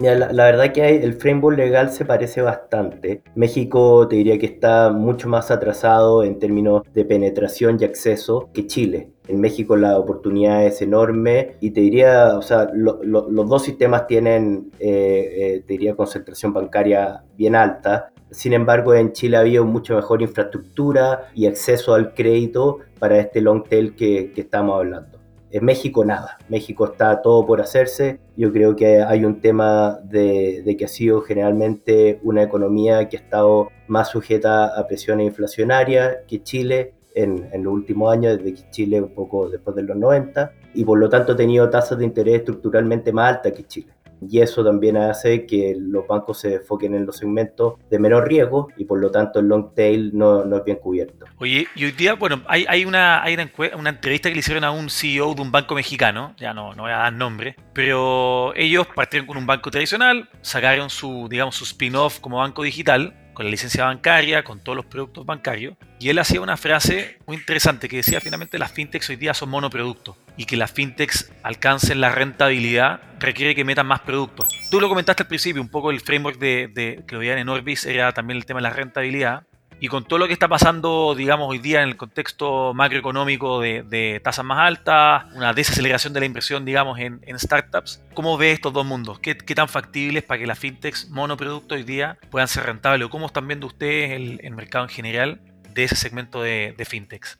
la, 0.00 0.44
verdad 0.44 0.72
que 0.72 1.04
el 1.04 1.14
framework 1.14 1.56
legal 1.56 1.92
se 1.92 2.04
parece 2.04 2.42
bastante. 2.42 3.22
México 3.36 4.08
te 4.08 4.16
diría 4.16 4.40
que 4.40 4.46
está 4.46 4.90
mucho 4.90 5.28
más 5.28 5.52
atrasado 5.52 6.24
en 6.24 6.40
términos 6.40 6.82
de 6.92 7.04
penetración 7.04 7.78
y 7.80 7.84
acceso 7.84 8.50
que 8.52 8.66
Chile. 8.66 9.10
En 9.30 9.40
México 9.40 9.76
la 9.76 9.98
oportunidad 9.98 10.66
es 10.66 10.82
enorme 10.82 11.56
y 11.60 11.70
te 11.70 11.80
diría, 11.80 12.36
o 12.36 12.42
sea, 12.42 12.68
los 12.74 13.48
dos 13.48 13.62
sistemas 13.62 14.06
tienen, 14.06 14.72
eh, 14.80 14.88
eh, 15.36 15.64
te 15.66 15.74
diría, 15.74 15.94
concentración 15.94 16.52
bancaria 16.52 17.22
bien 17.36 17.54
alta. 17.54 18.12
Sin 18.30 18.52
embargo, 18.52 18.94
en 18.94 19.12
Chile 19.12 19.36
había 19.36 19.62
mucho 19.62 19.94
mejor 19.94 20.20
infraestructura 20.20 21.28
y 21.34 21.46
acceso 21.46 21.94
al 21.94 22.12
crédito 22.14 22.78
para 22.98 23.18
este 23.18 23.40
long 23.40 23.62
tail 23.62 23.94
que, 23.94 24.32
que 24.32 24.40
estamos 24.40 24.76
hablando. 24.76 25.20
En 25.52 25.64
México 25.64 26.04
nada, 26.04 26.38
México 26.48 26.84
está 26.84 27.22
todo 27.22 27.44
por 27.44 27.60
hacerse. 27.60 28.20
Yo 28.36 28.52
creo 28.52 28.76
que 28.76 29.02
hay 29.02 29.24
un 29.24 29.40
tema 29.40 29.98
de, 30.04 30.76
que 30.78 30.84
ha 30.84 30.88
sido 30.88 31.22
generalmente 31.22 32.20
una 32.22 32.44
economía 32.44 33.08
que 33.08 33.16
ha 33.16 33.20
estado 33.20 33.68
más 33.88 34.10
sujeta 34.10 34.66
a 34.66 34.86
presiones 34.86 35.26
inflacionarias 35.26 36.18
que 36.28 36.42
Chile 36.42 36.94
en, 37.14 37.48
en 37.52 37.64
los 37.64 37.72
últimos 37.72 38.12
años, 38.12 38.38
desde 38.38 38.70
Chile 38.70 39.00
un 39.00 39.14
poco 39.14 39.48
después 39.48 39.76
de 39.76 39.82
los 39.82 39.96
90, 39.96 40.52
y 40.74 40.84
por 40.84 40.98
lo 40.98 41.08
tanto 41.08 41.32
ha 41.32 41.36
tenido 41.36 41.68
tasas 41.70 41.98
de 41.98 42.04
interés 42.04 42.40
estructuralmente 42.40 43.12
más 43.12 43.36
altas 43.36 43.52
que 43.52 43.64
Chile 43.64 43.92
y 44.20 44.40
eso 44.40 44.64
también 44.64 44.96
hace 44.96 45.46
que 45.46 45.74
los 45.78 46.06
bancos 46.06 46.40
se 46.40 46.56
enfoquen 46.56 46.94
en 46.94 47.06
los 47.06 47.16
segmentos 47.16 47.74
de 47.90 47.98
menor 47.98 48.28
riesgo 48.28 48.68
y 48.76 48.84
por 48.84 49.00
lo 49.00 49.10
tanto 49.10 49.40
el 49.40 49.46
long 49.46 49.74
tail 49.74 50.10
no, 50.12 50.44
no 50.44 50.58
es 50.58 50.64
bien 50.64 50.78
cubierto. 50.78 51.26
Oye, 51.38 51.66
y 51.74 51.84
hoy 51.84 51.92
día, 51.92 52.14
bueno, 52.14 52.42
hay, 52.46 52.66
hay, 52.68 52.84
una, 52.84 53.22
hay 53.22 53.34
una, 53.34 53.90
entrevista 53.90 54.28
que 54.28 54.34
le 54.34 54.40
hicieron 54.40 54.64
a 54.64 54.70
un 54.70 54.90
CEO 54.90 55.34
de 55.34 55.42
un 55.42 55.50
banco 55.50 55.74
mexicano, 55.74 56.34
ya 56.38 56.52
no, 56.52 56.74
no 56.74 56.82
voy 56.82 56.92
a 56.92 56.98
dar 56.98 57.12
nombre, 57.12 57.56
pero 57.72 58.52
ellos 58.56 58.86
partieron 58.94 59.26
con 59.26 59.36
un 59.36 59.46
banco 59.46 59.70
tradicional, 59.70 60.28
sacaron 60.42 60.90
su, 60.90 61.28
digamos, 61.30 61.56
su 61.56 61.64
spin-off 61.64 62.20
como 62.20 62.38
banco 62.38 62.62
digital 62.62 63.14
con 63.34 63.46
la 63.46 63.50
licencia 63.50 63.84
bancaria, 63.84 64.42
con 64.44 64.60
todos 64.60 64.76
los 64.76 64.86
productos 64.86 65.26
bancarios. 65.26 65.74
Y 65.98 66.08
él 66.08 66.18
hacía 66.18 66.40
una 66.40 66.56
frase 66.56 67.18
muy 67.26 67.36
interesante 67.36 67.88
que 67.88 67.96
decía 67.96 68.20
finalmente 68.20 68.58
las 68.58 68.72
fintechs 68.72 69.08
hoy 69.10 69.16
día 69.16 69.34
son 69.34 69.50
monoproductos 69.50 70.16
y 70.36 70.46
que 70.46 70.56
las 70.56 70.70
fintechs 70.70 71.30
alcancen 71.42 72.00
la 72.00 72.10
rentabilidad 72.10 73.00
requiere 73.18 73.54
que 73.54 73.64
metan 73.64 73.86
más 73.86 74.00
productos. 74.00 74.48
Tú 74.70 74.80
lo 74.80 74.88
comentaste 74.88 75.24
al 75.24 75.28
principio, 75.28 75.60
un 75.60 75.68
poco 75.68 75.90
el 75.90 76.00
framework 76.00 76.38
de, 76.38 76.70
de 76.72 77.04
que 77.06 77.14
lo 77.14 77.20
veían 77.20 77.38
en 77.38 77.48
Orbis 77.48 77.84
era 77.84 78.12
también 78.12 78.38
el 78.38 78.46
tema 78.46 78.58
de 78.58 78.62
la 78.62 78.70
rentabilidad. 78.70 79.42
Y 79.82 79.88
con 79.88 80.04
todo 80.04 80.18
lo 80.18 80.26
que 80.26 80.34
está 80.34 80.46
pasando, 80.46 81.14
digamos, 81.14 81.48
hoy 81.48 81.58
día 81.58 81.82
en 81.82 81.88
el 81.88 81.96
contexto 81.96 82.74
macroeconómico 82.74 83.60
de, 83.60 84.20
tasas 84.22 84.44
más 84.44 84.58
altas, 84.58 85.24
una 85.34 85.54
desaceleración 85.54 86.12
de 86.12 86.20
la 86.20 86.26
inversión, 86.26 86.66
digamos, 86.66 86.98
en, 86.98 87.20
startups, 87.38 88.02
¿cómo 88.12 88.36
ve 88.36 88.52
estos 88.52 88.74
dos 88.74 88.84
mundos? 88.84 89.18
¿Qué, 89.20 89.34
tan 89.34 89.68
factibles 89.68 90.22
para 90.22 90.38
que 90.38 90.46
las 90.46 90.58
fintechs 90.58 91.08
monoproducto 91.08 91.76
hoy 91.76 91.82
día 91.82 92.18
puedan 92.30 92.46
ser 92.46 92.64
rentables? 92.64 93.06
¿O 93.06 93.10
cómo 93.10 93.24
están 93.24 93.48
viendo 93.48 93.66
ustedes 93.66 94.10
el, 94.12 94.50
mercado 94.54 94.84
en 94.84 94.90
general 94.90 95.40
de 95.72 95.84
ese 95.84 95.96
segmento 95.96 96.42
de, 96.42 96.74
fintechs? 96.86 97.38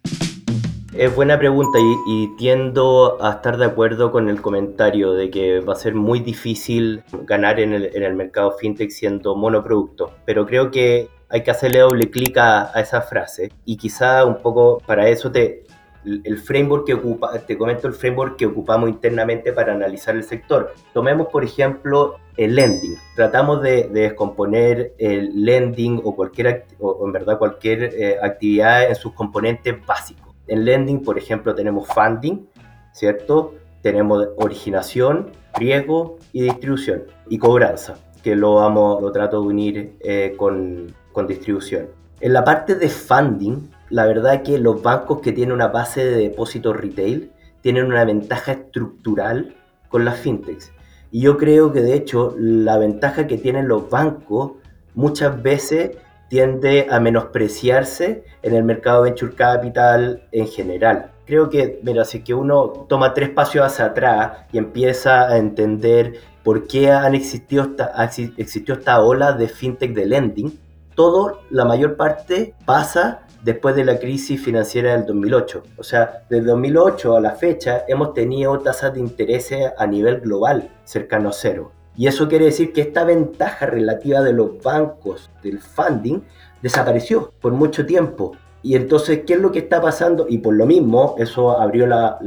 Es 0.94 1.14
buena 1.14 1.38
pregunta 1.38 1.78
y, 2.06 2.36
tiendo 2.38 3.22
a 3.22 3.32
estar 3.32 3.58
de 3.58 3.66
acuerdo 3.66 4.10
con 4.10 4.30
el 4.30 4.40
comentario 4.40 5.12
de 5.12 5.30
que 5.30 5.60
va 5.60 5.74
a 5.74 5.76
ser 5.76 5.94
muy 5.94 6.20
difícil 6.20 7.02
ganar 7.24 7.60
en 7.60 7.74
el 7.74 8.14
mercado 8.14 8.56
fintech 8.58 8.90
siendo 8.90 9.36
monoproducto. 9.36 10.14
Pero 10.24 10.46
creo 10.46 10.70
que 10.70 11.10
hay 11.30 11.42
que 11.42 11.50
hacerle 11.50 11.78
doble 11.78 12.10
clic 12.10 12.36
a, 12.38 12.72
esa 12.76 13.00
frase 13.02 13.52
y 13.64 13.76
quizá 13.76 14.24
un 14.24 14.38
poco 14.38 14.82
para 14.84 15.08
eso 15.08 15.30
te, 15.30 15.64
el 16.04 16.38
framework 16.38 16.86
que 16.86 16.94
ocupa, 16.94 17.38
te 17.38 17.56
comento 17.56 17.86
el 17.86 17.94
framework 17.94 18.36
que 18.36 18.46
ocupamos 18.46 18.88
internamente 18.88 19.52
para 19.52 19.72
analizar 19.72 20.16
el 20.16 20.24
sector. 20.24 20.74
Tomemos, 20.92 21.28
por 21.28 21.44
ejemplo, 21.44 22.16
el 22.36 22.54
lending. 22.54 22.96
Tratamos 23.14 23.62
de, 23.62 23.88
descomponer 23.88 24.94
el 24.98 25.44
lending 25.44 26.00
o 26.02 26.16
cualquier, 26.16 26.66
o 26.80 27.06
en 27.06 27.12
verdad 27.12 27.38
cualquier 27.38 27.82
eh, 27.94 28.16
actividad 28.20 28.88
en 28.88 28.94
sus 28.94 29.12
componentes 29.12 29.74
básicos. 29.86 30.34
En 30.46 30.64
lending, 30.64 31.02
por 31.02 31.18
ejemplo, 31.18 31.54
tenemos 31.54 31.86
funding, 31.88 32.48
¿cierto? 32.92 33.54
Tenemos 33.82 34.28
originación, 34.36 35.30
riesgo 35.54 36.18
y 36.32 36.42
distribución 36.42 37.04
y 37.28 37.38
cobranza, 37.38 37.98
que 38.22 38.34
lo, 38.34 38.54
vamos, 38.56 39.00
lo 39.00 39.12
trato 39.12 39.40
de 39.40 39.46
unir 39.46 39.96
eh, 40.00 40.34
con, 40.36 40.94
con 41.12 41.26
distribución. 41.26 41.88
En 42.20 42.32
la 42.32 42.44
parte 42.44 42.74
de 42.74 42.88
funding, 42.88 43.70
la 43.88 44.06
verdad 44.06 44.42
que 44.42 44.58
los 44.58 44.82
bancos 44.82 45.20
que 45.20 45.32
tienen 45.32 45.54
una 45.54 45.68
base 45.68 46.04
de 46.04 46.16
depósitos 46.16 46.76
retail 46.76 47.32
tienen 47.62 47.86
una 47.86 48.04
ventaja 48.04 48.52
estructural 48.52 49.54
con 49.88 50.04
las 50.04 50.18
fintechs. 50.18 50.72
Y 51.10 51.22
yo 51.22 51.36
creo 51.36 51.72
que 51.72 51.80
de 51.80 51.94
hecho 51.94 52.34
la 52.38 52.78
ventaja 52.78 53.26
que 53.26 53.38
tienen 53.38 53.68
los 53.68 53.90
bancos 53.90 54.52
muchas 54.94 55.42
veces 55.42 55.96
tiende 56.28 56.86
a 56.90 57.00
menospreciarse 57.00 58.24
en 58.42 58.54
el 58.54 58.62
mercado 58.62 59.02
venture 59.02 59.34
capital 59.34 60.22
en 60.30 60.46
general. 60.46 61.10
Creo 61.26 61.50
que, 61.50 61.80
mira, 61.82 62.04
si 62.04 62.22
que 62.22 62.34
uno 62.34 62.86
toma 62.88 63.14
tres 63.14 63.30
pasos 63.30 63.62
hacia 63.62 63.86
atrás 63.86 64.46
y 64.52 64.58
empieza 64.58 65.28
a 65.28 65.38
entender 65.38 66.20
por 66.44 66.66
qué 66.66 66.92
han 66.92 67.14
existido 67.14 67.64
esta, 67.64 67.92
existió 68.36 68.74
esta 68.74 69.00
ola 69.02 69.32
de 69.32 69.48
fintech 69.48 69.92
de 69.92 70.06
lending, 70.06 70.58
todo, 71.00 71.40
la 71.48 71.64
mayor 71.64 71.96
parte, 71.96 72.54
pasa 72.66 73.22
después 73.42 73.74
de 73.74 73.86
la 73.86 73.98
crisis 73.98 74.38
financiera 74.38 74.92
del 74.92 75.06
2008. 75.06 75.62
O 75.78 75.82
sea, 75.82 76.24
desde 76.28 76.44
2008 76.44 77.16
a 77.16 77.20
la 77.22 77.30
fecha 77.30 77.84
hemos 77.88 78.12
tenido 78.12 78.58
tasas 78.58 78.92
de 78.92 79.00
interés 79.00 79.50
a 79.78 79.86
nivel 79.86 80.20
global 80.20 80.68
cercano 80.84 81.30
a 81.30 81.32
cero. 81.32 81.72
Y 81.96 82.06
eso 82.06 82.28
quiere 82.28 82.44
decir 82.44 82.74
que 82.74 82.82
esta 82.82 83.04
ventaja 83.04 83.64
relativa 83.64 84.20
de 84.20 84.34
los 84.34 84.62
bancos 84.62 85.30
del 85.42 85.58
funding 85.60 86.20
desapareció 86.60 87.32
por 87.40 87.52
mucho 87.52 87.86
tiempo. 87.86 88.32
Y 88.62 88.76
entonces, 88.76 89.22
¿qué 89.26 89.32
es 89.32 89.40
lo 89.40 89.52
que 89.52 89.60
está 89.60 89.80
pasando? 89.80 90.26
Y 90.28 90.36
por 90.36 90.54
lo 90.54 90.66
mismo, 90.66 91.14
eso 91.16 91.58
abrió 91.58 91.86
la, 91.86 92.18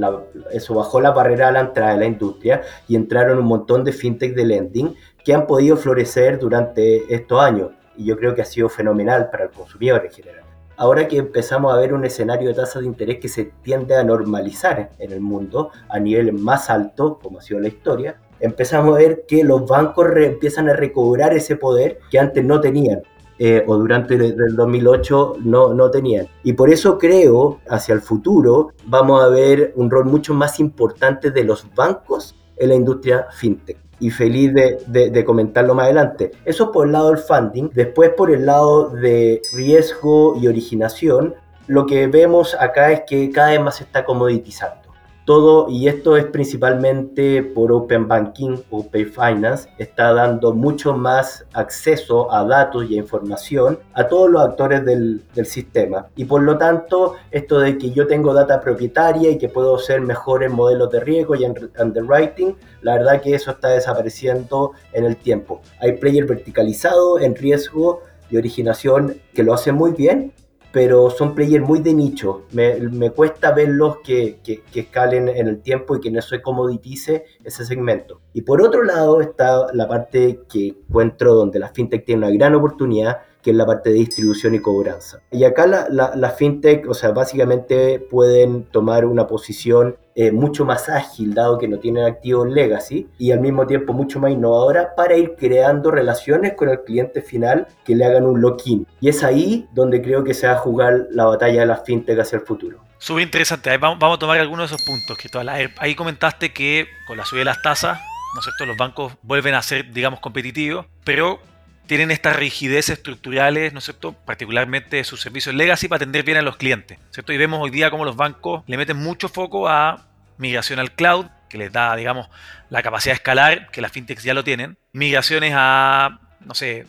eso 0.51 0.73
bajó 0.73 0.99
la 0.99 1.11
barrera 1.11 1.49
a 1.49 1.51
la 1.51 1.59
entrada 1.59 1.93
de 1.93 1.99
la 1.99 2.05
industria 2.07 2.63
y 2.87 2.95
entraron 2.95 3.37
un 3.37 3.45
montón 3.45 3.83
de 3.83 3.91
fintech 3.91 4.33
de 4.33 4.45
lending 4.45 4.95
que 5.23 5.35
han 5.35 5.45
podido 5.45 5.77
florecer 5.77 6.39
durante 6.39 7.13
estos 7.13 7.39
años 7.39 7.69
y 7.97 8.05
yo 8.05 8.17
creo 8.17 8.35
que 8.35 8.41
ha 8.41 8.45
sido 8.45 8.69
fenomenal 8.69 9.29
para 9.29 9.45
el 9.45 9.51
consumidor 9.51 10.05
en 10.05 10.11
general. 10.11 10.43
Ahora 10.75 11.07
que 11.07 11.17
empezamos 11.17 11.71
a 11.71 11.77
ver 11.77 11.93
un 11.93 12.03
escenario 12.03 12.49
de 12.49 12.55
tasas 12.55 12.81
de 12.81 12.87
interés 12.87 13.19
que 13.19 13.29
se 13.29 13.51
tiende 13.61 13.95
a 13.95 14.03
normalizar 14.03 14.89
en 14.97 15.11
el 15.11 15.21
mundo 15.21 15.69
a 15.87 15.99
niveles 15.99 16.33
más 16.33 16.69
altos, 16.69 17.17
como 17.21 17.39
ha 17.39 17.41
sido 17.41 17.59
la 17.59 17.67
historia, 17.67 18.19
empezamos 18.39 18.95
a 18.95 18.97
ver 18.97 19.25
que 19.27 19.43
los 19.43 19.67
bancos 19.67 20.07
empiezan 20.15 20.69
a 20.69 20.73
recobrar 20.73 21.33
ese 21.33 21.55
poder 21.57 21.99
que 22.09 22.19
antes 22.19 22.43
no 22.43 22.59
tenían. 22.59 23.03
Eh, 23.39 23.63
o 23.67 23.77
durante 23.77 24.13
el 24.13 24.55
2008 24.55 25.37
no, 25.43 25.73
no 25.73 25.89
tenían. 25.89 26.27
Y 26.43 26.53
por 26.53 26.69
eso 26.69 26.97
creo, 26.97 27.59
hacia 27.67 27.93
el 27.93 28.01
futuro, 28.01 28.71
vamos 28.85 29.23
a 29.23 29.27
ver 29.27 29.73
un 29.75 29.89
rol 29.89 30.05
mucho 30.05 30.33
más 30.33 30.59
importante 30.59 31.31
de 31.31 31.43
los 31.43 31.67
bancos 31.75 32.35
en 32.57 32.69
la 32.69 32.75
industria 32.75 33.27
fintech 33.31 33.82
y 34.03 34.09
feliz 34.09 34.53
de, 34.53 35.23
comentarlo 35.25 35.73
más 35.75 35.85
adelante. 35.85 36.31
Eso 36.43 36.73
por 36.73 36.87
el 36.87 36.91
lado 36.91 37.09
del 37.09 37.19
funding. 37.19 37.69
Después 37.73 38.09
por 38.11 38.31
el 38.31 38.45
lado 38.45 38.89
de 38.89 39.41
riesgo 39.55 40.35
y 40.37 40.47
originación, 40.47 41.35
lo 41.67 41.85
que 41.85 42.07
vemos 42.07 42.53
acá 42.59 42.91
es 42.91 43.03
que 43.07 43.31
cada 43.31 43.51
vez 43.51 43.61
más 43.61 43.77
se 43.77 43.85
está 43.85 44.03
comoditizando 44.03 44.82
todo, 45.25 45.69
y 45.69 45.87
esto 45.87 46.17
es 46.17 46.25
principalmente 46.25 47.43
por 47.43 47.71
Open 47.71 48.07
Banking, 48.07 48.57
Open 48.69 49.11
Finance, 49.11 49.69
está 49.77 50.13
dando 50.13 50.53
mucho 50.53 50.93
más 50.93 51.45
acceso 51.53 52.31
a 52.31 52.43
datos 52.43 52.89
y 52.89 52.95
a 52.95 52.97
información 52.97 53.79
a 53.93 54.07
todos 54.07 54.29
los 54.29 54.41
actores 54.41 54.85
del, 54.85 55.21
sistema. 55.45 56.07
Y 56.15 56.25
por 56.25 56.43
lo 56.43 56.57
tanto, 56.57 57.15
esto 57.31 57.59
de 57.59 57.77
que 57.77 57.91
yo 57.91 58.07
tengo 58.07 58.33
data 58.33 58.61
propietaria 58.61 59.29
y 59.31 59.37
que 59.37 59.49
puedo 59.49 59.77
ser 59.77 59.99
mejor 59.99 60.43
en 60.43 60.53
modelos 60.53 60.89
de 60.91 60.99
riesgo 60.99 61.35
y 61.35 61.43
en 61.43 61.53
underwriting, 61.79 62.55
la 62.81 62.93
verdad 62.93 63.21
que 63.21 63.35
eso 63.35 63.51
está 63.51 63.69
desapareciendo 63.69 64.71
en 64.93 65.05
el 65.05 65.17
tiempo. 65.17 65.61
Hay 65.79 65.93
players 65.93 66.27
verticalizados 66.27 67.21
en 67.21 67.35
riesgo 67.35 68.01
y 68.29 68.37
originación 68.37 69.17
que 69.33 69.43
lo 69.43 69.53
hacen 69.53 69.75
muy 69.75 69.91
bien 69.91 70.33
pero 70.73 71.11
son 71.11 71.35
players 71.35 71.63
muy 71.63 71.79
de 71.79 71.93
nicho. 71.93 72.45
Me, 72.51 72.79
me 72.79 73.11
cuesta 73.11 73.51
verlos 73.51 73.97
que, 74.03 74.39
que, 74.43 74.63
que, 74.63 74.79
escalen 74.79 75.29
en 75.29 75.47
el 75.47 75.61
tiempo 75.61 75.95
y 75.95 76.01
que 76.01 76.09
no 76.09 76.19
se 76.19 76.41
comoditice 76.41 77.25
ese 77.43 77.63
segmento. 77.63 78.21
Y 78.33 78.41
por 78.41 78.59
otro 78.59 78.83
lado 78.83 79.21
está 79.21 79.67
la 79.71 79.87
parte 79.87 80.41
que 80.49 80.69
encuentro 80.69 81.35
donde 81.35 81.59
la 81.59 81.69
fintech 81.69 82.03
tiene 82.03 82.25
una 82.25 82.35
gran 82.35 82.55
oportunidad, 82.55 83.19
que 83.43 83.51
es 83.51 83.55
la 83.55 83.67
parte 83.67 83.91
de 83.91 83.97
distribución 83.97 84.55
y 84.55 84.59
cobranza. 84.61 85.21
Y 85.29 85.43
acá 85.43 85.67
la, 85.67 85.87
la, 86.15 86.29
fintech, 86.31 86.89
o 86.89 86.95
sea, 86.95 87.11
básicamente 87.11 87.99
pueden 87.99 88.63
tomar 88.63 89.05
una 89.05 89.27
posición 89.27 89.97
eh, 90.15 90.31
mucho 90.31 90.65
más 90.65 90.89
ágil, 90.89 91.33
dado 91.33 91.57
que 91.57 91.67
no 91.67 91.79
tienen 91.79 92.05
activos 92.05 92.47
legacy, 92.49 93.07
y 93.17 93.31
al 93.31 93.39
mismo 93.39 93.65
tiempo 93.65 93.93
mucho 93.93 94.19
más 94.19 94.31
innovadora 94.31 94.95
para 94.95 95.15
ir 95.15 95.35
creando 95.37 95.91
relaciones 95.91 96.53
con 96.53 96.69
el 96.69 96.81
cliente 96.83 97.21
final 97.21 97.67
que 97.83 97.95
le 97.95 98.05
hagan 98.05 98.25
un 98.25 98.41
lock-in. 98.41 98.85
Y 99.01 99.09
es 99.09 99.23
ahí 99.23 99.67
donde 99.73 100.01
creo 100.01 100.23
que 100.23 100.33
se 100.33 100.47
va 100.47 100.53
a 100.53 100.57
jugar 100.57 101.07
la 101.11 101.25
batalla 101.25 101.61
de 101.61 101.65
la 101.65 101.77
fintech 101.77 102.19
hacia 102.19 102.37
el 102.37 102.45
futuro. 102.45 102.79
Súper 102.97 103.23
interesante. 103.23 103.75
vamos, 103.77 103.97
a 104.01 104.17
tomar 104.17 104.39
algunos 104.39 104.69
de 104.69 104.75
esos 104.75 104.85
puntos. 104.87 105.17
Que 105.17 105.29
ahí 105.77 105.95
comentaste 105.95 106.53
que 106.53 106.87
con 107.05 107.17
la 107.17 107.25
subida 107.25 107.41
de 107.41 107.45
las 107.45 107.61
tasas, 107.61 107.99
¿no 108.33 108.39
es 108.39 108.45
cierto? 108.45 108.65
Los 108.65 108.77
bancos 108.77 109.13
vuelven 109.23 109.55
a 109.55 109.61
ser, 109.61 109.91
digamos, 109.91 110.21
competitivos, 110.21 110.85
pero 111.03 111.39
tienen 111.85 112.11
estas 112.11 112.35
rigidez 112.35 112.89
estructurales, 112.89 113.73
¿no 113.73 113.79
es 113.79 113.85
cierto? 113.85 114.13
Particularmente 114.13 115.03
sus 115.03 115.21
servicios 115.21 115.53
legacy 115.55 115.87
para 115.87 115.97
atender 115.97 116.23
bien 116.23 116.37
a 116.37 116.41
los 116.41 116.57
clientes, 116.57 116.97
¿cierto? 117.11 117.33
Y 117.33 117.37
vemos 117.37 117.59
hoy 117.61 117.71
día 117.71 117.91
cómo 117.91 118.05
los 118.05 118.15
bancos 118.15 118.63
le 118.67 118.77
meten 118.77 118.97
mucho 118.97 119.29
foco 119.29 119.67
a 119.67 120.05
migración 120.37 120.79
al 120.79 120.91
cloud, 120.91 121.27
que 121.49 121.57
les 121.57 121.71
da, 121.71 121.95
digamos, 121.95 122.29
la 122.69 122.81
capacidad 122.81 123.13
de 123.13 123.17
escalar, 123.17 123.69
que 123.69 123.81
las 123.81 123.91
fintechs 123.91 124.23
ya 124.23 124.33
lo 124.33 124.43
tienen, 124.43 124.77
migraciones 124.91 125.53
a, 125.55 126.19
no 126.39 126.55
sé, 126.55 126.87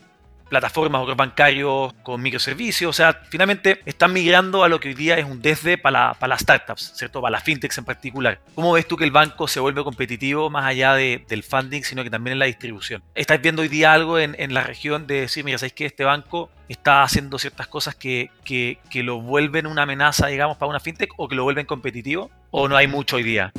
plataformas 0.49 1.03
o 1.03 1.15
bancarios 1.15 1.93
con 2.03 2.21
microservicios. 2.23 2.91
O 2.91 2.93
sea, 2.93 3.21
finalmente 3.29 3.81
están 3.85 4.13
migrando 4.13 4.65
a 4.65 4.69
lo 4.69 4.81
que 4.81 4.89
hoy 4.89 4.95
día 4.95 5.17
es 5.17 5.25
un 5.25 5.41
desde 5.43 5.79
para, 5.79 6.17
las 6.21 6.41
startups, 6.41 6.93
¿cierto? 6.95 7.21
Para 7.21 7.33
las 7.33 7.43
fintechs 7.43 7.79
en 7.79 7.85
particular. 7.85 8.41
¿Cómo 8.55 8.73
ves 8.73 8.87
tú 8.87 8.97
que 8.97 9.05
el 9.05 9.11
banco 9.11 9.49
se 9.49 9.61
vuelve 9.61 9.83
competitivo 9.85 10.51
más 10.51 10.65
allá 10.65 10.95
del 10.95 11.43
funding, 11.43 11.83
sino 11.83 12.03
que 12.03 12.11
también 12.11 12.33
en 12.33 12.39
la 12.39 12.47
distribución? 12.47 13.03
¿Estás 13.15 13.41
viendo 13.41 13.63
hoy 13.63 13.69
día 13.69 13.93
algo 13.93 14.19
en, 14.19 14.55
la 14.55 14.63
región 14.63 15.07
de 15.07 15.23
decir, 15.23 15.45
mira, 15.45 15.59
¿sabéis 15.59 15.73
que 15.73 15.87
este 15.87 16.05
banco 16.05 16.51
está 16.69 17.03
haciendo 17.03 17.39
ciertas 17.39 17.67
cosas 17.67 17.95
que, 17.95 18.31
que, 18.45 18.79
que 18.91 19.03
lo 19.03 19.21
vuelven 19.21 19.67
una 19.67 19.83
amenaza, 19.83 20.29
digamos, 20.29 20.57
para 20.59 20.71
una 20.71 20.81
fintech 20.81 21.11
o 21.17 21.29
que 21.29 21.35
lo 21.35 21.45
vuelven 21.45 21.67
competitivo? 21.67 22.31
¿O 22.51 22.69
no 22.69 22.77
hay 22.77 22.87
mucho 22.87 23.17
hoy 23.17 23.25
día? 23.25 23.53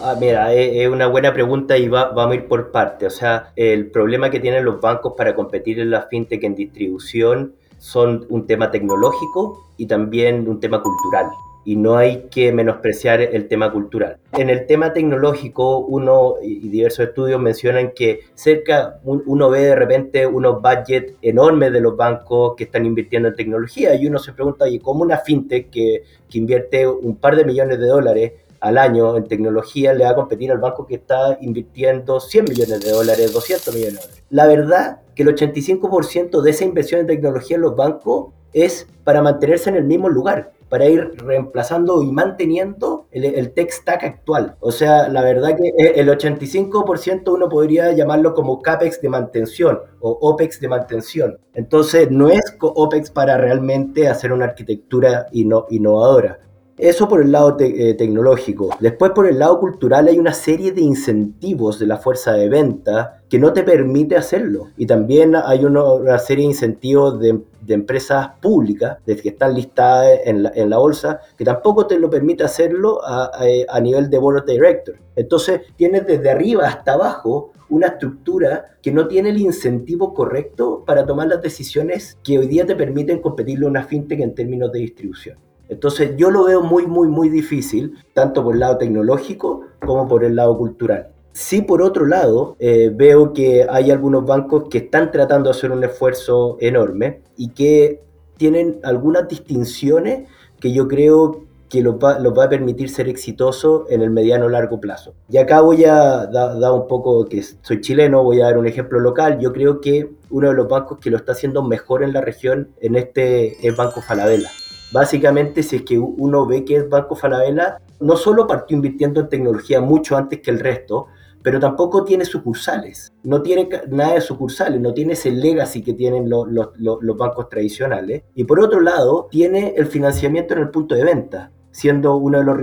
Ah, 0.00 0.16
mira, 0.18 0.54
es, 0.54 0.88
una 0.88 1.08
buena 1.08 1.32
pregunta 1.32 1.76
y 1.76 1.88
va, 1.88 2.10
vamos 2.10 2.32
a 2.32 2.34
ir 2.36 2.46
por 2.46 2.70
parte. 2.70 3.06
O 3.06 3.10
sea, 3.10 3.52
el 3.56 3.90
problema 3.90 4.30
que 4.30 4.38
tienen 4.38 4.64
los 4.64 4.80
bancos 4.80 5.14
para 5.16 5.34
competir 5.34 5.80
en 5.80 5.90
la 5.90 6.02
fintech 6.02 6.44
en 6.44 6.54
distribución 6.54 7.54
son 7.78 8.24
un 8.28 8.46
tema 8.46 8.70
tecnológico 8.70 9.68
y 9.76 9.86
también 9.86 10.48
un 10.48 10.60
tema 10.60 10.82
cultural. 10.82 11.26
y 11.64 11.76
no 11.76 11.98
hay 11.98 12.28
que 12.30 12.50
menospreciar 12.50 13.20
el 13.20 13.46
tema 13.46 13.70
cultural. 13.70 14.16
En 14.32 14.48
el 14.48 14.64
tema 14.64 14.94
tecnológico, 14.94 15.80
uno 15.80 16.36
y 16.42 16.66
diversos 16.70 17.08
estudios 17.08 17.38
mencionan 17.38 17.92
que 17.94 18.20
cerca 18.32 19.00
uno 19.04 19.50
ve 19.50 19.60
de 19.60 19.74
repente 19.74 20.26
unos 20.26 20.62
budgets 20.62 21.12
enormes 21.20 21.70
de 21.72 21.82
los 21.82 21.94
bancos 21.94 22.54
que 22.56 22.64
están 22.64 22.86
invirtiendo 22.86 23.28
en 23.28 23.34
tecnología 23.34 23.94
y 23.96 24.06
uno 24.06 24.18
se 24.18 24.32
pregunta, 24.32 24.64
oye, 24.64 24.80
¿cómo 24.80 25.02
una 25.02 25.18
fintech 25.18 25.68
que, 25.68 26.04
que 26.30 26.38
invierte 26.38 26.88
un 26.88 27.16
par 27.16 27.36
de 27.36 27.44
millones 27.44 27.78
de 27.78 27.86
dólares 27.86 28.32
al 28.60 28.78
año 28.78 29.16
en 29.16 29.28
tecnología 29.28 29.94
le 29.94 30.04
va 30.04 30.10
a 30.10 30.14
competir 30.14 30.50
al 30.50 30.58
banco 30.58 30.86
que 30.86 30.96
está 30.96 31.38
invirtiendo 31.40 32.20
100 32.20 32.44
millones 32.44 32.84
de 32.84 32.90
dólares, 32.90 33.32
200 33.32 33.74
millones 33.74 33.94
de 33.94 34.00
dólares. 34.00 34.24
La 34.30 34.46
verdad 34.46 35.00
que 35.14 35.22
el 35.22 35.34
85% 35.34 36.42
de 36.42 36.50
esa 36.50 36.64
inversión 36.64 37.00
en 37.00 37.06
tecnología 37.06 37.56
en 37.56 37.62
los 37.62 37.76
bancos 37.76 38.32
es 38.52 38.86
para 39.04 39.22
mantenerse 39.22 39.70
en 39.70 39.76
el 39.76 39.84
mismo 39.84 40.08
lugar, 40.08 40.52
para 40.68 40.86
ir 40.86 41.12
reemplazando 41.16 42.02
y 42.02 42.12
manteniendo 42.12 43.06
el, 43.10 43.52
tech 43.52 43.70
stack 43.70 44.04
actual. 44.04 44.56
O 44.60 44.70
sea, 44.70 45.08
la 45.08 45.22
verdad 45.22 45.56
que 45.56 45.72
el 46.00 46.08
85% 46.08 47.32
uno 47.32 47.48
podría 47.48 47.92
llamarlo 47.92 48.34
como 48.34 48.60
CAPEX 48.60 49.00
de 49.00 49.08
mantención 49.08 49.80
o 50.00 50.10
OPEX 50.10 50.60
de 50.60 50.68
mantención. 50.68 51.38
Entonces, 51.54 52.10
no 52.10 52.28
es 52.28 52.42
OPEX 52.60 53.10
para 53.10 53.38
realmente 53.38 54.08
hacer 54.08 54.32
una 54.32 54.46
arquitectura 54.46 55.26
innovadora. 55.32 56.38
Eso 56.78 57.08
por 57.08 57.20
el 57.20 57.32
lado 57.32 57.56
eh, 57.58 57.94
tecnológico. 57.94 58.70
Después 58.78 59.10
por 59.10 59.26
el 59.26 59.40
lado 59.40 59.58
cultural 59.58 60.06
hay 60.06 60.16
una 60.16 60.32
serie 60.32 60.70
de 60.70 60.80
incentivos 60.80 61.80
de 61.80 61.86
la 61.86 61.96
fuerza 61.96 62.34
de 62.34 62.48
venta 62.48 63.20
que 63.28 63.40
no 63.40 63.52
te 63.52 63.64
permite 63.64 64.16
hacerlo. 64.16 64.68
Y 64.76 64.86
también 64.86 65.34
hay 65.34 65.64
una 65.64 66.18
serie 66.20 66.44
de 66.44 66.52
incentivos 66.52 67.18
de, 67.18 67.40
empresas 67.68 68.28
públicas 68.40 68.96
de 69.04 69.16
que 69.16 69.30
están 69.30 69.54
listadas 69.54 70.20
en 70.24 70.70
la, 70.70 70.78
bolsa 70.78 71.20
que 71.36 71.44
tampoco 71.44 71.86
te 71.86 71.98
lo 71.98 72.08
permite 72.08 72.42
hacerlo 72.42 73.00
a, 73.04 73.30
a 73.68 73.80
nivel 73.80 74.08
de 74.08 74.18
board 74.18 74.38
of 74.38 74.46
director. 74.46 74.94
Entonces 75.16 75.62
tienes 75.76 76.06
desde 76.06 76.30
arriba 76.30 76.66
hasta 76.66 76.92
abajo 76.92 77.50
una 77.68 77.88
estructura 77.88 78.76
que 78.80 78.92
no 78.92 79.08
tiene 79.08 79.30
el 79.30 79.38
incentivo 79.38 80.14
correcto 80.14 80.84
para 80.86 81.04
tomar 81.04 81.26
las 81.26 81.42
decisiones 81.42 82.16
que 82.22 82.38
hoy 82.38 82.46
día 82.46 82.64
te 82.64 82.76
permiten 82.76 83.20
competirle 83.20 83.66
a 83.66 83.68
una 83.68 83.84
fintech 83.84 84.20
en 84.20 84.34
términos 84.34 84.72
de 84.72 84.78
distribución. 84.78 85.47
Entonces 85.68 86.14
yo 86.16 86.30
lo 86.30 86.44
veo 86.44 86.62
muy, 86.62 86.86
muy, 86.86 87.08
muy 87.08 87.28
difícil, 87.28 87.94
tanto 88.14 88.42
por 88.42 88.54
el 88.54 88.60
lado 88.60 88.78
tecnológico 88.78 89.62
como 89.84 90.08
por 90.08 90.24
el 90.24 90.36
lado 90.36 90.56
cultural. 90.56 91.08
Sí, 91.32 91.62
por 91.62 91.82
otro 91.82 92.06
lado, 92.06 92.56
eh, 92.58 92.90
veo 92.92 93.32
que 93.32 93.66
hay 93.68 93.90
algunos 93.90 94.26
bancos 94.26 94.64
que 94.68 94.78
están 94.78 95.12
tratando 95.12 95.50
de 95.50 95.56
hacer 95.56 95.70
un 95.70 95.84
esfuerzo 95.84 96.56
enorme 96.60 97.22
y 97.36 97.50
que 97.50 98.02
tienen 98.36 98.80
algunas 98.82 99.28
distinciones 99.28 100.28
que 100.58 100.72
yo 100.72 100.88
creo 100.88 101.44
que 101.68 101.82
los 101.82 101.96
va, 101.96 102.44
a 102.44 102.48
permitir 102.48 102.88
ser 102.88 103.08
exitosos 103.08 103.82
en 103.90 104.00
el 104.00 104.10
mediano 104.10 104.46
o 104.46 104.48
largo 104.48 104.80
plazo. 104.80 105.14
Y 105.28 105.36
acá 105.36 105.60
voy 105.60 105.84
a 105.84 106.26
dar 106.26 106.72
un 106.72 106.88
poco, 106.88 107.26
que 107.26 107.42
soy 107.42 107.80
chileno, 107.80 108.24
voy 108.24 108.40
a 108.40 108.46
dar 108.46 108.58
un 108.58 108.66
ejemplo 108.66 108.98
local. 109.00 109.38
Yo 109.38 109.52
creo 109.52 109.80
que 109.80 110.10
uno 110.30 110.48
de 110.48 110.54
los 110.54 110.66
bancos 110.66 110.98
que 110.98 111.10
lo 111.10 111.18
está 111.18 111.32
haciendo 111.32 111.62
mejor 111.62 112.02
en 112.02 112.14
la 112.14 112.20
región 112.20 112.70
en 112.80 112.96
este 112.96 113.66
es 113.66 113.76
Banco 113.76 114.00
Falabella. 114.00 114.50
Básicamente, 114.92 115.62
si 115.62 115.76
es 115.76 115.82
que 115.82 115.98
uno 115.98 116.46
ve 116.46 116.64
que 116.64 116.76
es 116.76 116.88
Banco 116.88 117.14
Falabella, 117.14 117.78
no 118.00 118.16
solo 118.16 118.46
partió 118.46 118.76
invirtiendo 118.76 119.20
en 119.20 119.28
tecnología 119.28 119.80
mucho 119.80 120.16
antes 120.16 120.40
que 120.40 120.50
el 120.50 120.60
resto, 120.60 121.06
pero 121.42 121.60
tampoco 121.60 122.04
tiene 122.04 122.24
sucursales, 122.24 123.12
no 123.22 123.42
tiene 123.42 123.68
nada 123.88 124.14
de 124.14 124.20
sucursales, 124.20 124.80
no 124.80 124.92
tiene 124.92 125.12
ese 125.12 125.30
legacy 125.30 125.82
que 125.82 125.94
tienen 125.94 126.28
los, 126.28 127.16
bancos 127.16 127.48
tradicionales. 127.48 128.22
Y 128.34 128.44
por 128.44 128.60
otro 128.60 128.80
lado, 128.80 129.28
tiene 129.30 129.74
el 129.76 129.86
financiamiento 129.86 130.54
en 130.54 130.60
el 130.60 130.70
punto 130.70 130.94
de 130.94 131.04
venta 131.04 131.52
siendo 131.70 132.16
uno 132.16 132.38
de 132.38 132.44
los, 132.44 132.56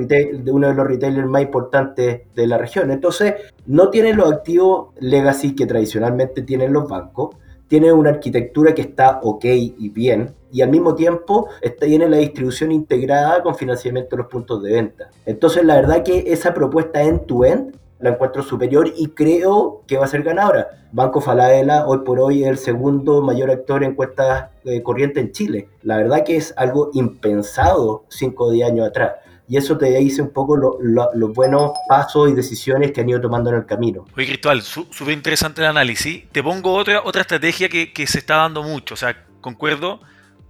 uno 0.51 0.67
de 0.67 0.73
los 0.73 0.87
retailers 0.87 1.27
más 1.27 1.43
importantes 1.43 2.23
de 2.35 2.47
la 2.47 2.57
región. 2.57 2.91
Entonces, 2.91 3.35
no 3.65 3.89
tiene 3.89 4.13
los 4.13 4.29
activos 4.29 4.89
legacy 4.99 5.55
que 5.55 5.65
tradicionalmente 5.65 6.41
tienen 6.41 6.73
los 6.73 6.89
bancos, 6.89 7.35
tiene 7.67 7.91
una 7.91 8.11
arquitectura 8.11 8.73
que 8.73 8.81
está 8.81 9.19
ok 9.23 9.45
y 9.45 9.89
bien, 9.89 10.35
y 10.51 10.61
al 10.61 10.69
mismo 10.69 10.95
tiempo 10.95 11.49
está, 11.61 11.85
tiene 11.85 12.07
la 12.07 12.17
distribución 12.17 12.71
integrada 12.71 13.43
con 13.43 13.55
financiamiento 13.55 14.15
de 14.15 14.23
los 14.23 14.31
puntos 14.31 14.63
de 14.63 14.73
venta. 14.73 15.09
Entonces, 15.25 15.65
la 15.65 15.75
verdad 15.75 16.03
que 16.03 16.23
esa 16.27 16.53
propuesta 16.53 17.03
end-to-end 17.03 17.75
la 17.99 18.11
encuentro 18.11 18.43
superior 18.43 18.91
y 18.95 19.07
creo 19.07 19.81
que 19.87 19.97
va 19.97 20.05
a 20.05 20.07
ser 20.07 20.23
ganadora. 20.23 20.87
Banco 20.91 21.21
Falabella 21.21 21.87
hoy 21.87 21.99
por 21.99 22.19
hoy 22.19 22.43
es 22.43 22.49
el 22.49 22.57
segundo 22.57 23.21
mayor 23.21 23.49
actor 23.49 23.83
en 23.83 23.95
cuentas 23.95 24.49
eh, 24.63 24.83
corriente 24.83 25.19
en 25.19 25.31
Chile. 25.31 25.69
La 25.81 25.97
verdad 25.97 26.23
que 26.23 26.35
es 26.35 26.53
algo 26.57 26.89
impensado 26.93 28.03
cinco 28.09 28.45
o 28.45 28.51
diez 28.51 28.67
años 28.69 28.87
atrás 28.87 29.13
y 29.47 29.57
eso 29.57 29.77
te 29.77 29.97
dice 29.99 30.21
un 30.21 30.31
poco 30.31 30.57
los 30.57 31.33
buenos 31.33 31.71
pasos 31.87 32.29
y 32.29 32.33
decisiones 32.33 32.91
que 32.91 33.01
han 33.01 33.09
ido 33.09 33.21
tomando 33.21 33.49
en 33.49 33.57
el 33.57 33.65
camino. 33.65 34.05
Oye, 34.15 34.27
Cristóbal, 34.27 34.61
súper 34.61 35.11
interesante 35.11 35.61
el 35.61 35.67
análisis. 35.67 36.27
Te 36.31 36.41
pongo 36.41 36.73
otra, 36.73 37.01
otra 37.03 37.21
estrategia 37.21 37.69
que, 37.69 38.07
se 38.07 38.19
está 38.19 38.37
dando 38.37 38.63
mucho, 38.63 38.93
o 38.93 38.97
sea, 38.97 39.25
concuerdo. 39.41 39.99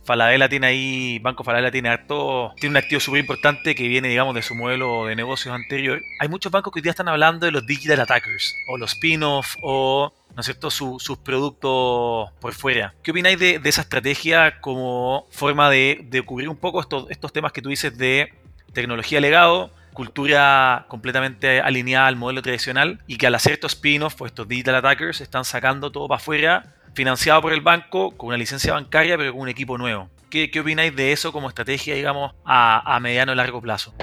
Falabella 0.03 0.47
tiene 0.47 0.67
ahí, 0.67 1.19
Banco 1.19 1.43
Falabella 1.43 1.71
tiene 1.71 1.89
harto, 1.89 2.53
tiene 2.57 2.73
un 2.73 2.77
activo 2.77 3.01
súper 3.01 3.21
importante 3.21 3.73
que 3.73 3.87
viene, 3.87 4.07
digamos, 4.07 4.35
de 4.35 4.43
su 4.43 4.53
modelo 4.53 5.07
de 5.07 5.15
negocios 5.15 5.55
anterior. 5.55 5.99
Hay 6.19 6.29
muchos 6.29 6.51
bancos 6.51 6.71
que 6.71 6.79
hoy 6.79 6.83
día 6.83 6.91
están 6.91 7.07
hablando 7.07 7.47
de 7.47 7.51
los 7.51 7.65
digital 7.65 7.99
attackers, 8.01 8.55
o 8.67 8.77
los 8.77 8.93
spin-off, 8.93 9.55
o 9.63 10.13
¿no 10.35 10.39
es 10.41 10.45
cierto?, 10.45 10.69
sus 10.69 11.17
productos 11.23 12.29
por 12.39 12.53
fuera. 12.53 12.93
¿Qué 13.01 13.11
opináis 13.11 13.39
de, 13.39 13.59
esa 13.63 13.81
estrategia 13.81 14.61
como 14.61 15.25
forma 15.31 15.71
de, 15.71 16.05
de 16.07 16.21
cubrir 16.21 16.49
un 16.49 16.57
poco 16.57 16.81
estos, 16.81 17.09
estos 17.09 17.33
temas 17.33 17.51
que 17.51 17.63
tú 17.63 17.69
dices 17.69 17.97
de 17.97 18.31
tecnología 18.73 19.19
legado, 19.21 19.71
cultura 19.93 20.85
completamente 20.87 21.61
alineada 21.61 22.07
al 22.07 22.15
modelo 22.15 22.41
tradicional 22.41 22.99
y 23.07 23.17
que 23.17 23.27
al 23.27 23.35
hacer 23.35 23.53
estos 23.53 23.73
spin-offs, 23.73 24.15
pues 24.15 24.31
estos 24.31 24.47
digital 24.47 24.75
attackers 24.75 25.21
están 25.21 25.45
sacando 25.45 25.91
todo 25.91 26.07
para 26.07 26.17
afuera, 26.17 26.75
financiado 26.93 27.41
por 27.41 27.53
el 27.53 27.61
banco, 27.61 28.11
con 28.11 28.27
una 28.27 28.37
licencia 28.37 28.73
bancaria, 28.73 29.17
pero 29.17 29.31
con 29.31 29.41
un 29.41 29.49
equipo 29.49 29.77
nuevo. 29.77 30.09
¿Qué, 30.29 30.51
qué 30.51 30.59
opináis 30.59 30.95
de 30.95 31.11
eso 31.11 31.31
como 31.31 31.47
estrategia, 31.47 31.95
digamos, 31.95 32.33
a, 32.43 32.95
a 32.95 32.99
mediano 32.99 33.33
y 33.33 33.35
largo 33.35 33.61
plazo? 33.61 33.93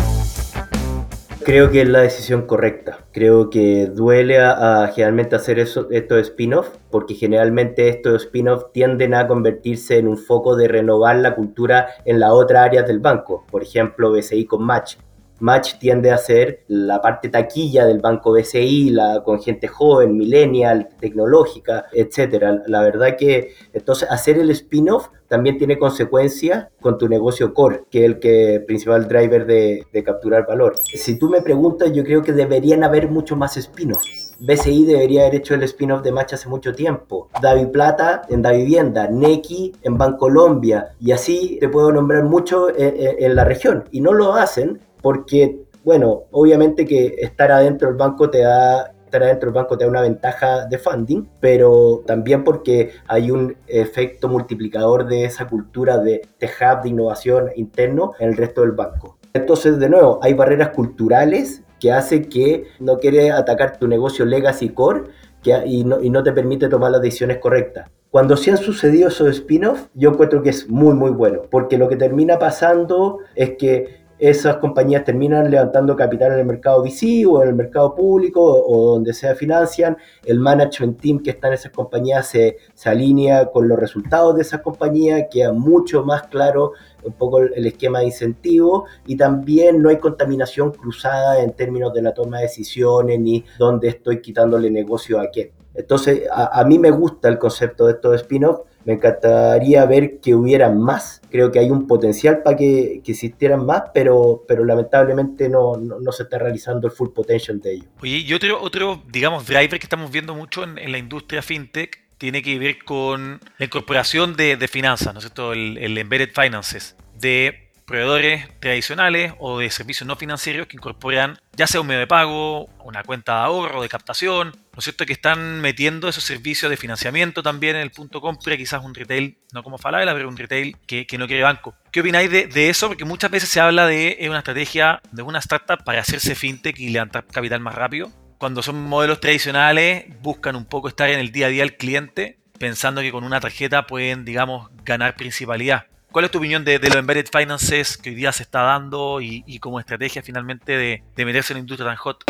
Creo 1.44 1.70
que 1.70 1.82
es 1.82 1.88
la 1.88 2.00
decisión 2.00 2.46
correcta. 2.46 3.04
Creo 3.12 3.50
que 3.50 3.86
duele 3.86 4.38
a, 4.38 4.90
generalmente 4.94 5.34
hacer 5.34 5.58
eso, 5.58 5.88
estos 5.90 6.20
spin-off, 6.20 6.68
porque 6.90 7.14
generalmente 7.14 7.88
estos 7.88 8.24
spin-off 8.24 8.66
tienden 8.72 9.14
a 9.14 9.26
convertirse 9.26 9.98
en 9.98 10.06
un 10.06 10.18
foco 10.18 10.54
de 10.54 10.68
renovar 10.68 11.16
la 11.16 11.34
cultura 11.34 11.88
en 12.04 12.20
las 12.20 12.30
otras 12.30 12.66
áreas 12.66 12.86
del 12.86 13.00
banco. 13.00 13.44
Por 13.50 13.62
ejemplo, 13.62 14.12
BCI 14.12 14.44
con 14.44 14.64
Match. 14.64 14.96
Match 15.42 15.78
tiende 15.78 16.12
a 16.12 16.18
ser 16.18 16.62
la 16.68 17.00
parte 17.00 17.28
taquilla 17.28 17.84
del 17.84 17.98
banco 17.98 18.32
BCI, 18.32 18.90
la, 18.90 19.22
con 19.24 19.42
gente 19.42 19.66
joven, 19.66 20.16
millennial, 20.16 20.88
tecnológica, 21.00 21.86
etc. 21.92 22.62
La 22.66 22.82
verdad 22.82 23.16
que 23.18 23.50
entonces 23.72 24.08
hacer 24.08 24.38
el 24.38 24.50
spin-off 24.50 25.08
también 25.26 25.58
tiene 25.58 25.78
consecuencias 25.78 26.68
con 26.80 26.96
tu 26.96 27.08
negocio 27.08 27.52
core, 27.54 27.84
que 27.90 28.00
es 28.00 28.04
el 28.04 28.18
que, 28.20 28.62
principal 28.66 29.08
driver 29.08 29.44
de, 29.44 29.84
de 29.92 30.04
capturar 30.04 30.46
valor. 30.46 30.74
Si 30.84 31.18
tú 31.18 31.28
me 31.28 31.42
preguntas, 31.42 31.92
yo 31.92 32.04
creo 32.04 32.22
que 32.22 32.32
deberían 32.32 32.84
haber 32.84 33.10
mucho 33.10 33.34
más 33.34 33.56
spin-offs. 33.56 34.36
BCI 34.38 34.84
debería 34.84 35.22
haber 35.22 35.36
hecho 35.36 35.54
el 35.54 35.62
spin-off 35.64 36.02
de 36.02 36.12
Match 36.12 36.34
hace 36.34 36.48
mucho 36.48 36.72
tiempo. 36.72 37.28
Davi 37.40 37.66
Plata 37.66 38.22
en 38.28 38.42
Davivienda, 38.42 39.08
Neki 39.08 39.72
en 39.82 39.98
Bancolombia 39.98 40.94
y 41.00 41.12
así 41.12 41.58
te 41.60 41.68
puedo 41.68 41.90
nombrar 41.92 42.24
mucho 42.24 42.68
en 42.76 43.34
la 43.34 43.44
región. 43.44 43.84
Y 43.90 44.00
no 44.00 44.12
lo 44.12 44.34
hacen 44.34 44.80
porque, 45.02 45.62
bueno, 45.84 46.22
obviamente 46.30 46.86
que 46.86 47.16
estar 47.18 47.52
adentro 47.52 47.88
del 47.88 47.96
banco 47.96 48.30
te 48.30 48.38
da 48.38 48.92
estar 49.12 49.24
adentro 49.24 49.50
del 49.50 49.54
banco 49.54 49.76
te 49.76 49.84
da 49.84 49.90
una 49.90 50.00
ventaja 50.00 50.64
de 50.64 50.78
funding, 50.78 51.28
pero 51.38 52.02
también 52.06 52.44
porque 52.44 52.92
hay 53.06 53.30
un 53.30 53.56
efecto 53.66 54.26
multiplicador 54.26 55.06
de 55.06 55.24
esa 55.24 55.46
cultura 55.46 55.98
de, 55.98 56.22
de 56.40 56.46
hub 56.46 56.82
de 56.82 56.88
innovación 56.88 57.50
interno 57.56 58.12
en 58.18 58.30
el 58.30 58.36
resto 58.38 58.62
del 58.62 58.72
banco. 58.72 59.18
Entonces, 59.34 59.78
de 59.78 59.90
nuevo, 59.90 60.18
hay 60.22 60.32
barreras 60.32 60.70
culturales 60.70 61.62
que 61.78 61.92
hacen 61.92 62.26
que 62.26 62.64
no 62.80 62.98
quiere 62.98 63.32
atacar 63.32 63.78
tu 63.78 63.86
negocio 63.86 64.24
legacy 64.24 64.70
core 64.70 65.04
que, 65.42 65.60
y, 65.66 65.84
no, 65.84 66.00
y 66.00 66.08
no 66.08 66.22
te 66.22 66.32
permite 66.32 66.68
tomar 66.68 66.90
las 66.92 67.02
decisiones 67.02 67.38
correctas. 67.38 67.90
Cuando 68.10 68.36
sí 68.36 68.50
han 68.50 68.58
sucedido 68.58 69.08
esos 69.08 69.28
spin-offs, 69.28 69.88
yo 69.94 70.10
encuentro 70.10 70.42
que 70.42 70.50
es 70.50 70.68
muy, 70.68 70.94
muy 70.94 71.10
bueno, 71.10 71.42
porque 71.50 71.78
lo 71.78 71.88
que 71.88 71.96
termina 71.96 72.38
pasando 72.38 73.18
es 73.34 73.56
que 73.56 74.01
esas 74.22 74.58
compañías 74.58 75.04
terminan 75.04 75.50
levantando 75.50 75.96
capital 75.96 76.34
en 76.34 76.38
el 76.38 76.44
mercado 76.44 76.80
VC 76.80 77.26
o 77.26 77.42
en 77.42 77.48
el 77.48 77.54
mercado 77.56 77.92
público 77.92 78.40
o, 78.40 78.92
donde 78.92 79.12
sea 79.14 79.34
financian, 79.34 79.96
el 80.24 80.38
management 80.38 81.00
team 81.00 81.18
que 81.20 81.30
está 81.30 81.48
en 81.48 81.54
esas 81.54 81.72
compañías 81.72 82.28
se, 82.28 82.56
alinea 82.84 83.46
con 83.46 83.66
los 83.66 83.76
resultados 83.76 84.36
de 84.36 84.42
esas 84.42 84.60
compañías, 84.60 85.24
queda 85.28 85.52
mucho 85.52 86.04
más 86.04 86.22
claro 86.28 86.70
un 87.02 87.14
poco 87.14 87.40
el, 87.40 87.66
esquema 87.66 87.98
de 87.98 88.06
incentivo 88.06 88.84
y 89.08 89.16
también 89.16 89.82
no 89.82 89.88
hay 89.88 89.96
contaminación 89.96 90.70
cruzada 90.70 91.42
en 91.42 91.52
términos 91.54 91.92
de 91.92 92.02
la 92.02 92.14
toma 92.14 92.36
de 92.36 92.44
decisiones 92.44 93.18
ni 93.18 93.44
dónde 93.58 93.88
estoy 93.88 94.22
quitándole 94.22 94.70
negocio 94.70 95.18
a 95.18 95.30
quién. 95.30 95.61
Entonces, 95.74 96.22
a, 96.30 96.62
mí 96.64 96.78
me 96.78 96.90
gusta 96.90 97.28
el 97.28 97.38
concepto 97.38 97.86
de 97.86 97.94
estos 97.94 98.14
spin-off 98.16 98.60
Me 98.84 98.94
encantaría 98.94 99.84
ver 99.86 100.20
que 100.20 100.34
hubiera 100.34 100.70
más. 100.70 101.22
Creo 101.30 101.50
que 101.50 101.58
hay 101.58 101.70
un 101.70 101.86
potencial 101.86 102.42
para 102.42 102.56
que, 102.56 103.00
que 103.04 103.12
existieran 103.12 103.64
más, 103.64 103.84
pero, 103.94 104.44
pero 104.46 104.64
lamentablemente 104.64 105.48
no, 105.48 105.76
no, 105.76 106.12
se 106.12 106.24
está 106.24 106.38
realizando 106.38 106.86
el 106.86 106.92
full 106.92 107.10
potential 107.10 107.60
de 107.60 107.74
ellos. 107.74 107.86
Oye, 108.02 108.18
y 108.18 108.34
otro, 108.34 108.60
otro 108.60 109.02
digamos, 109.08 109.46
driver 109.46 109.78
que 109.78 109.86
estamos 109.86 110.10
viendo 110.10 110.34
mucho 110.34 110.64
en, 110.64 110.78
en 110.78 110.92
la 110.92 110.98
industria 110.98 111.42
fintech 111.42 112.02
tiene 112.18 112.42
que 112.42 112.56
ver 112.58 112.84
con 112.84 113.40
la 113.58 113.64
incorporación 113.64 114.36
de, 114.36 114.56
de 114.56 114.68
finanzas, 114.68 115.12
¿no 115.12 115.18
es 115.18 115.24
cierto? 115.24 115.52
El, 115.52 115.76
el 115.78 115.98
embedded 115.98 116.30
finances, 116.32 116.94
de 117.18 117.61
proveedores 117.86 118.48
tradicionales 118.60 119.34
o 119.38 119.58
de 119.58 119.70
servicios 119.70 120.06
no 120.06 120.16
financieros 120.16 120.66
que 120.66 120.76
incorporan 120.76 121.38
ya 121.54 121.66
sea 121.66 121.80
un 121.80 121.86
medio 121.86 122.00
de 122.00 122.06
pago, 122.06 122.66
una 122.84 123.02
cuenta 123.02 123.32
de 123.32 123.40
ahorro, 123.40 123.82
de 123.82 123.88
captación, 123.88 124.48
¿no 124.48 124.78
es 124.78 124.84
cierto? 124.84 125.04
Que 125.04 125.12
están 125.12 125.60
metiendo 125.60 126.08
esos 126.08 126.24
servicios 126.24 126.70
de 126.70 126.76
financiamiento 126.76 127.42
también 127.42 127.76
en 127.76 127.82
el 127.82 127.90
punto 127.90 128.20
compra, 128.20 128.56
quizás 128.56 128.82
un 128.82 128.94
retail, 128.94 129.36
no 129.52 129.62
como 129.62 129.78
Falabella, 129.78 130.14
pero 130.14 130.28
un 130.28 130.36
retail 130.36 130.76
que, 130.86 131.06
que 131.06 131.18
no 131.18 131.26
quiere 131.26 131.42
banco. 131.42 131.74
¿Qué 131.90 132.00
opináis 132.00 132.30
de, 132.30 132.70
eso? 132.70 132.88
Porque 132.88 133.04
muchas 133.04 133.30
veces 133.30 133.50
se 133.50 133.60
habla 133.60 133.86
de 133.86 134.16
una 134.28 134.38
estrategia 134.38 135.00
de 135.10 135.22
una 135.22 135.40
startup 135.40 135.84
para 135.84 136.00
hacerse 136.00 136.34
fintech 136.34 136.78
y 136.78 136.88
levantar 136.88 137.26
capital 137.26 137.60
más 137.60 137.74
rápido. 137.74 138.10
Cuando 138.38 138.62
son 138.62 138.82
modelos 138.82 139.20
tradicionales, 139.20 140.06
buscan 140.20 140.56
un 140.56 140.64
poco 140.64 140.88
estar 140.88 141.08
en 141.10 141.20
el 141.20 141.30
día 141.30 141.46
a 141.46 141.50
día 141.50 141.62
del 141.62 141.76
cliente, 141.76 142.38
pensando 142.58 143.00
que 143.00 143.12
con 143.12 143.24
una 143.24 143.40
tarjeta 143.40 143.86
pueden, 143.86 144.24
digamos, 144.24 144.70
ganar 144.84 145.14
principalidad. 145.16 145.86
¿Cuál 146.12 146.26
es 146.26 146.30
tu 146.30 146.38
opinión 146.38 146.62
de, 146.62 146.78
de, 146.78 146.88
los 146.88 146.98
embedded 146.98 147.26
finances 147.32 147.96
que 147.96 148.10
hoy 148.10 148.16
día 148.16 148.32
se 148.32 148.42
está 148.42 148.60
dando 148.60 149.22
y, 149.22 149.58
como 149.60 149.80
estrategia 149.80 150.22
finalmente 150.22 150.76
de, 150.76 151.02
de, 151.16 151.24
meterse 151.24 151.54
en 151.54 151.56
la 151.56 151.60
industria 151.60 151.88
tan 151.88 151.96
hot? 151.96 152.22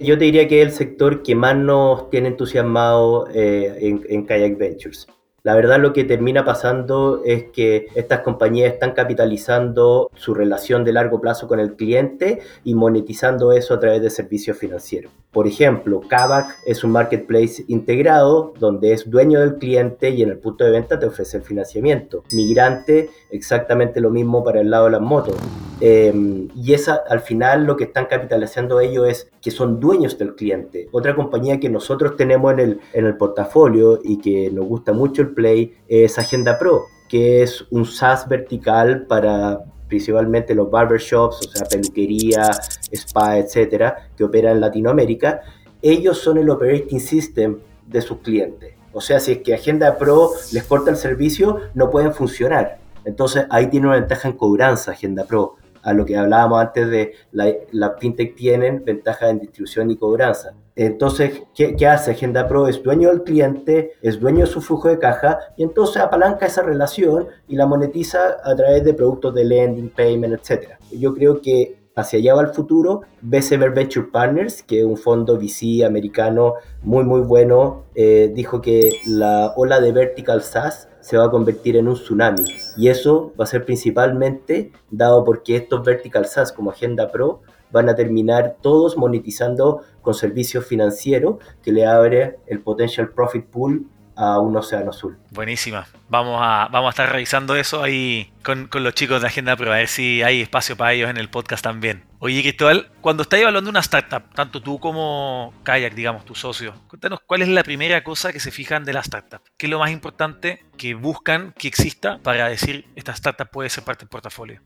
Yo 0.00 0.16
te 0.16 0.24
diría 0.24 0.48
que 0.48 0.62
es 0.62 0.68
el 0.68 0.72
sector 0.72 1.22
que 1.22 1.34
más 1.34 1.56
nos 1.56 2.08
tiene 2.08 2.28
entusiasmado 2.28 3.28
eh, 3.34 3.76
en, 3.80 4.02
en 4.08 4.24
Kayak 4.24 4.56
Ventures. 4.56 5.06
La 5.46 5.54
verdad 5.54 5.78
lo 5.78 5.92
que 5.92 6.02
termina 6.02 6.44
pasando 6.44 7.22
es 7.24 7.44
que 7.52 7.86
estas 7.94 8.22
compañías 8.22 8.72
están 8.72 8.94
capitalizando 8.94 10.10
su 10.16 10.34
relación 10.34 10.82
de 10.82 10.92
largo 10.92 11.20
plazo 11.20 11.46
con 11.46 11.60
el 11.60 11.76
cliente 11.76 12.40
y 12.64 12.74
monetizando 12.74 13.52
eso 13.52 13.74
a 13.74 13.78
través 13.78 14.02
de 14.02 14.10
servicios 14.10 14.58
financieros. 14.58 15.12
Por 15.30 15.46
ejemplo, 15.46 16.00
Kavak 16.00 16.48
es 16.66 16.82
un 16.82 16.90
marketplace 16.90 17.64
integrado 17.68 18.54
donde 18.58 18.92
es 18.92 19.08
dueño 19.08 19.38
del 19.38 19.58
cliente 19.58 20.10
y 20.10 20.22
en 20.22 20.30
el 20.30 20.38
punto 20.38 20.64
de 20.64 20.72
venta 20.72 20.98
te 20.98 21.06
ofrece 21.06 21.36
el 21.36 21.44
financiamiento. 21.44 22.24
Migrante, 22.32 23.10
exactamente 23.30 24.00
lo 24.00 24.10
mismo 24.10 24.42
para 24.42 24.62
el 24.62 24.70
lado 24.70 24.86
de 24.86 24.92
las 24.92 25.00
motos. 25.00 25.36
Eh, 25.80 26.48
y 26.56 26.72
esa, 26.72 27.02
al 27.08 27.20
final 27.20 27.66
lo 27.66 27.76
que 27.76 27.84
están 27.84 28.06
capitalizando 28.06 28.80
ellos 28.80 29.06
es 29.08 29.30
que 29.42 29.50
son 29.50 29.78
dueños 29.78 30.16
del 30.16 30.34
cliente. 30.34 30.88
Otra 30.90 31.14
compañía 31.14 31.60
que 31.60 31.68
nosotros 31.68 32.16
tenemos 32.16 32.54
en 32.54 32.60
el, 32.60 32.80
en 32.94 33.04
el 33.04 33.16
portafolio 33.16 34.00
y 34.02 34.18
que 34.18 34.50
nos 34.50 34.66
gusta 34.66 34.92
mucho 34.94 35.20
el 35.20 35.34
play 35.36 35.76
es 35.86 36.18
Agenda 36.18 36.58
Pro, 36.58 36.86
que 37.08 37.44
es 37.44 37.64
un 37.70 37.84
SaaS 37.84 38.28
vertical 38.28 39.06
para 39.06 39.60
principalmente 39.86 40.52
los 40.56 40.68
barbershops, 40.68 41.46
o 41.46 41.50
sea, 41.50 41.68
peluquería, 41.68 42.50
spa, 42.90 43.38
etcétera, 43.38 44.08
que 44.16 44.24
opera 44.24 44.50
en 44.50 44.60
Latinoamérica. 44.60 45.42
Ellos 45.80 46.18
son 46.18 46.38
el 46.38 46.50
operating 46.50 46.98
system 46.98 47.58
de 47.86 48.02
sus 48.02 48.18
clientes. 48.18 48.74
O 48.92 49.00
sea, 49.00 49.20
si 49.20 49.30
es 49.32 49.38
que 49.42 49.54
Agenda 49.54 49.96
Pro 49.96 50.32
les 50.52 50.64
corta 50.64 50.90
el 50.90 50.96
servicio, 50.96 51.60
no 51.74 51.90
pueden 51.90 52.12
funcionar. 52.12 52.78
Entonces 53.04 53.46
ahí 53.50 53.68
tiene 53.68 53.86
una 53.86 53.96
ventaja 53.96 54.26
en 54.26 54.36
cobranza 54.36 54.90
Agenda 54.90 55.24
Pro 55.24 55.54
a 55.86 55.92
lo 55.92 56.04
que 56.04 56.16
hablábamos 56.16 56.60
antes 56.60 56.90
de 56.90 57.12
la, 57.30 57.46
la 57.70 57.94
fintech 57.96 58.34
tienen 58.34 58.84
ventajas 58.84 59.30
en 59.30 59.38
distribución 59.38 59.88
y 59.88 59.96
cobranza. 59.96 60.52
Entonces, 60.76 61.42
¿qué, 61.54 61.74
¿qué, 61.74 61.86
hace? 61.86 62.10
Agenda 62.10 62.46
Pro 62.46 62.68
es 62.68 62.82
dueño 62.82 63.08
del 63.08 63.22
cliente, 63.22 63.92
es 64.02 64.20
dueño 64.20 64.44
de 64.44 64.50
su 64.50 64.60
flujo 64.60 64.88
de 64.88 64.98
caja 64.98 65.38
y 65.56 65.62
entonces 65.62 66.02
apalanca 66.02 66.44
esa 66.44 66.62
relación 66.62 67.28
y 67.48 67.56
la 67.56 67.66
monetiza 67.66 68.36
a 68.44 68.54
través 68.54 68.84
de 68.84 68.92
productos 68.92 69.34
de 69.34 69.44
lending, 69.44 69.88
payment, 69.88 70.34
etc. 70.34 70.72
Yo 70.92 71.14
creo 71.14 71.40
que 71.40 71.78
hacia 71.96 72.18
allá 72.18 72.34
va 72.34 72.42
el 72.42 72.48
futuro. 72.48 73.00
Bessemer 73.22 73.70
Venture 73.70 74.08
Partners, 74.12 74.62
que 74.62 74.80
es 74.80 74.84
un 74.84 74.96
fondo 74.96 75.38
VC 75.38 75.84
americano 75.84 76.54
muy, 76.82 77.04
muy 77.04 77.22
bueno, 77.22 77.84
eh, 77.94 78.30
dijo 78.34 78.60
que 78.60 79.00
la 79.06 79.54
ola 79.56 79.80
de 79.80 79.92
Vertical 79.92 80.42
SaaS 80.42 80.88
se 81.00 81.16
va 81.16 81.24
a 81.24 81.30
convertir 81.30 81.76
en 81.76 81.88
un 81.88 81.94
tsunami. 81.94 82.44
Y 82.76 82.88
eso 82.88 83.32
va 83.40 83.44
a 83.44 83.48
ser 83.48 83.64
principalmente 83.64 84.72
dado 84.90 85.24
porque 85.24 85.56
estos 85.56 85.84
Vertical 85.84 86.26
SaaS 86.26 86.52
como 86.52 86.70
Agenda 86.70 87.10
Pro 87.10 87.40
van 87.72 87.88
a 87.88 87.94
terminar 87.94 88.56
todos 88.60 88.96
monetizando 88.96 89.82
con 90.06 90.14
servicios 90.14 90.64
financieros 90.64 91.38
que 91.64 91.72
le 91.72 91.84
abre 91.84 92.36
el 92.46 92.60
potential 92.60 93.08
profit 93.08 93.44
pool 93.44 93.86
a 94.14 94.38
un 94.38 94.56
océano 94.56 94.90
azul. 94.90 95.18
Buenísima. 95.32 95.88
Vamos 96.08 96.38
a, 96.40 96.68
vamos 96.70 96.86
a 96.86 96.90
estar 96.90 97.12
revisando 97.12 97.56
eso 97.56 97.82
ahí 97.82 98.32
con, 98.44 98.68
con, 98.68 98.84
los 98.84 98.94
chicos 98.94 99.20
de 99.20 99.26
Agenda 99.26 99.56
Pro, 99.56 99.72
a 99.72 99.78
ver 99.78 99.88
si 99.88 100.22
hay 100.22 100.42
espacio 100.42 100.76
para 100.76 100.92
ellos 100.92 101.10
en 101.10 101.16
el 101.16 101.28
podcast 101.28 101.64
también. 101.64 102.04
Oye, 102.20 102.40
Cristóbal, 102.40 102.88
cuando 103.00 103.24
estás 103.24 103.40
evaluando 103.40 103.68
una 103.68 103.80
startup, 103.80 104.32
tanto 104.32 104.62
tú 104.62 104.78
como 104.78 105.52
Kayak, 105.64 105.94
digamos, 105.96 106.24
tu 106.24 106.36
socio, 106.36 106.72
cuéntanos 106.86 107.18
cuál 107.26 107.42
es 107.42 107.48
la 107.48 107.64
primera 107.64 108.04
cosa 108.04 108.32
que 108.32 108.38
se 108.38 108.52
fijan 108.52 108.84
de 108.84 108.92
la 108.92 109.00
startup. 109.00 109.40
¿Qué 109.58 109.66
es 109.66 109.70
lo 109.70 109.80
más 109.80 109.90
importante 109.90 110.64
que 110.78 110.94
buscan 110.94 111.52
que 111.58 111.66
exista 111.66 112.20
para 112.22 112.48
decir 112.48 112.86
esta 112.94 113.10
startup 113.10 113.50
puede 113.50 113.70
ser 113.70 113.82
parte 113.82 114.04
del 114.04 114.08
portafolio? 114.08 114.62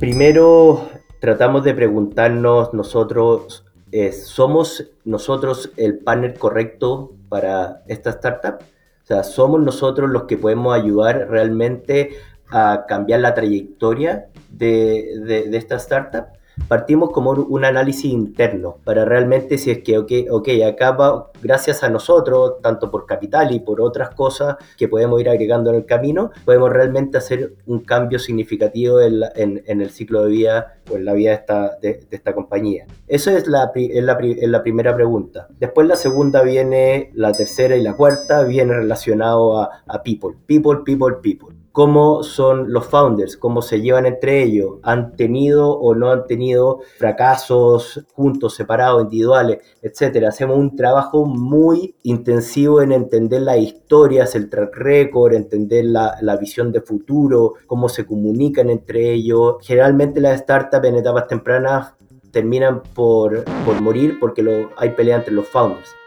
Primero, 0.00 0.88
tratamos 1.20 1.62
de 1.62 1.74
preguntarnos 1.74 2.72
nosotros, 2.72 3.66
¿somos 4.12 4.90
nosotros 5.04 5.72
el 5.76 5.98
partner 5.98 6.38
correcto 6.38 7.12
para 7.28 7.82
esta 7.88 8.10
startup? 8.10 8.60
O 9.02 9.06
sea, 9.06 9.22
¿somos 9.24 9.60
nosotros 9.60 10.10
los 10.10 10.24
que 10.24 10.36
podemos 10.36 10.74
ayudar 10.74 11.28
realmente 11.28 12.16
a 12.48 12.84
cambiar 12.86 13.20
la 13.20 13.34
trayectoria 13.34 14.28
de, 14.50 15.18
de, 15.24 15.48
de 15.48 15.56
esta 15.56 15.76
startup? 15.76 16.39
Partimos 16.68 17.10
como 17.10 17.30
un 17.30 17.64
análisis 17.64 18.12
interno 18.12 18.76
para 18.84 19.04
realmente 19.04 19.58
si 19.58 19.70
es 19.70 19.78
que, 19.78 19.98
ok, 20.30 20.48
acá 20.66 20.96
gracias 21.42 21.82
a 21.82 21.88
nosotros, 21.88 22.60
tanto 22.62 22.90
por 22.90 23.06
capital 23.06 23.52
y 23.52 23.60
por 23.60 23.80
otras 23.80 24.10
cosas 24.10 24.56
que 24.76 24.88
podemos 24.88 25.20
ir 25.20 25.28
agregando 25.28 25.70
en 25.70 25.76
el 25.76 25.86
camino, 25.86 26.30
podemos 26.44 26.70
realmente 26.70 27.18
hacer 27.18 27.54
un 27.66 27.80
cambio 27.80 28.18
significativo 28.18 29.00
en, 29.00 29.62
el 29.66 29.90
ciclo 29.90 30.24
de 30.24 30.30
vida 30.30 30.74
o 30.90 30.96
en 30.96 31.04
la 31.04 31.12
vida 31.12 31.30
de 31.30 31.36
esta, 31.36 31.78
de, 31.80 32.00
esta 32.10 32.34
compañía. 32.34 32.86
Esa 33.08 33.36
es 33.36 33.46
la, 33.46 33.70
es 33.74 34.04
la, 34.04 34.18
es 34.20 34.48
la 34.48 34.62
primera 34.62 34.94
pregunta. 34.94 35.48
Después 35.58 35.86
la 35.86 35.96
segunda 35.96 36.42
viene, 36.42 37.10
la 37.14 37.32
tercera 37.32 37.76
y 37.76 37.82
la 37.82 37.94
cuarta 37.94 38.44
viene 38.44 38.74
relacionado 38.74 39.60
a 39.60 40.02
people. 40.02 40.36
People, 40.46 40.80
people, 40.84 41.16
people 41.22 41.59
cómo 41.72 42.22
son 42.22 42.72
los 42.72 42.86
founders, 42.86 43.36
cómo 43.36 43.62
se 43.62 43.80
llevan 43.80 44.06
entre 44.06 44.42
ellos, 44.42 44.78
han 44.82 45.16
tenido 45.16 45.70
o 45.72 45.94
no 45.94 46.10
han 46.10 46.26
tenido 46.26 46.80
fracasos 46.98 48.04
juntos, 48.12 48.54
separados, 48.54 49.04
individuales, 49.04 49.58
etc. 49.82 50.24
Hacemos 50.26 50.58
un 50.58 50.76
trabajo 50.76 51.24
muy 51.24 51.96
intensivo 52.02 52.82
en 52.82 52.92
entender 52.92 53.42
las 53.42 53.58
historias, 53.58 54.34
el 54.34 54.50
track 54.50 54.76
record, 54.76 55.34
entender 55.34 55.84
la, 55.84 56.16
la 56.20 56.36
visión 56.36 56.72
de 56.72 56.80
futuro, 56.80 57.54
cómo 57.66 57.88
se 57.88 58.06
comunican 58.06 58.70
entre 58.70 59.12
ellos. 59.12 59.56
Generalmente 59.62 60.20
las 60.20 60.40
startups 60.40 60.86
en 60.86 60.96
etapas 60.96 61.28
tempranas 61.28 61.94
terminan 62.30 62.82
por, 62.94 63.44
por 63.64 63.80
morir 63.80 64.18
porque 64.20 64.68
hay 64.76 64.90
pelea 64.90 65.16
entre 65.16 65.34
los 65.34 65.48
founders. 65.48 65.99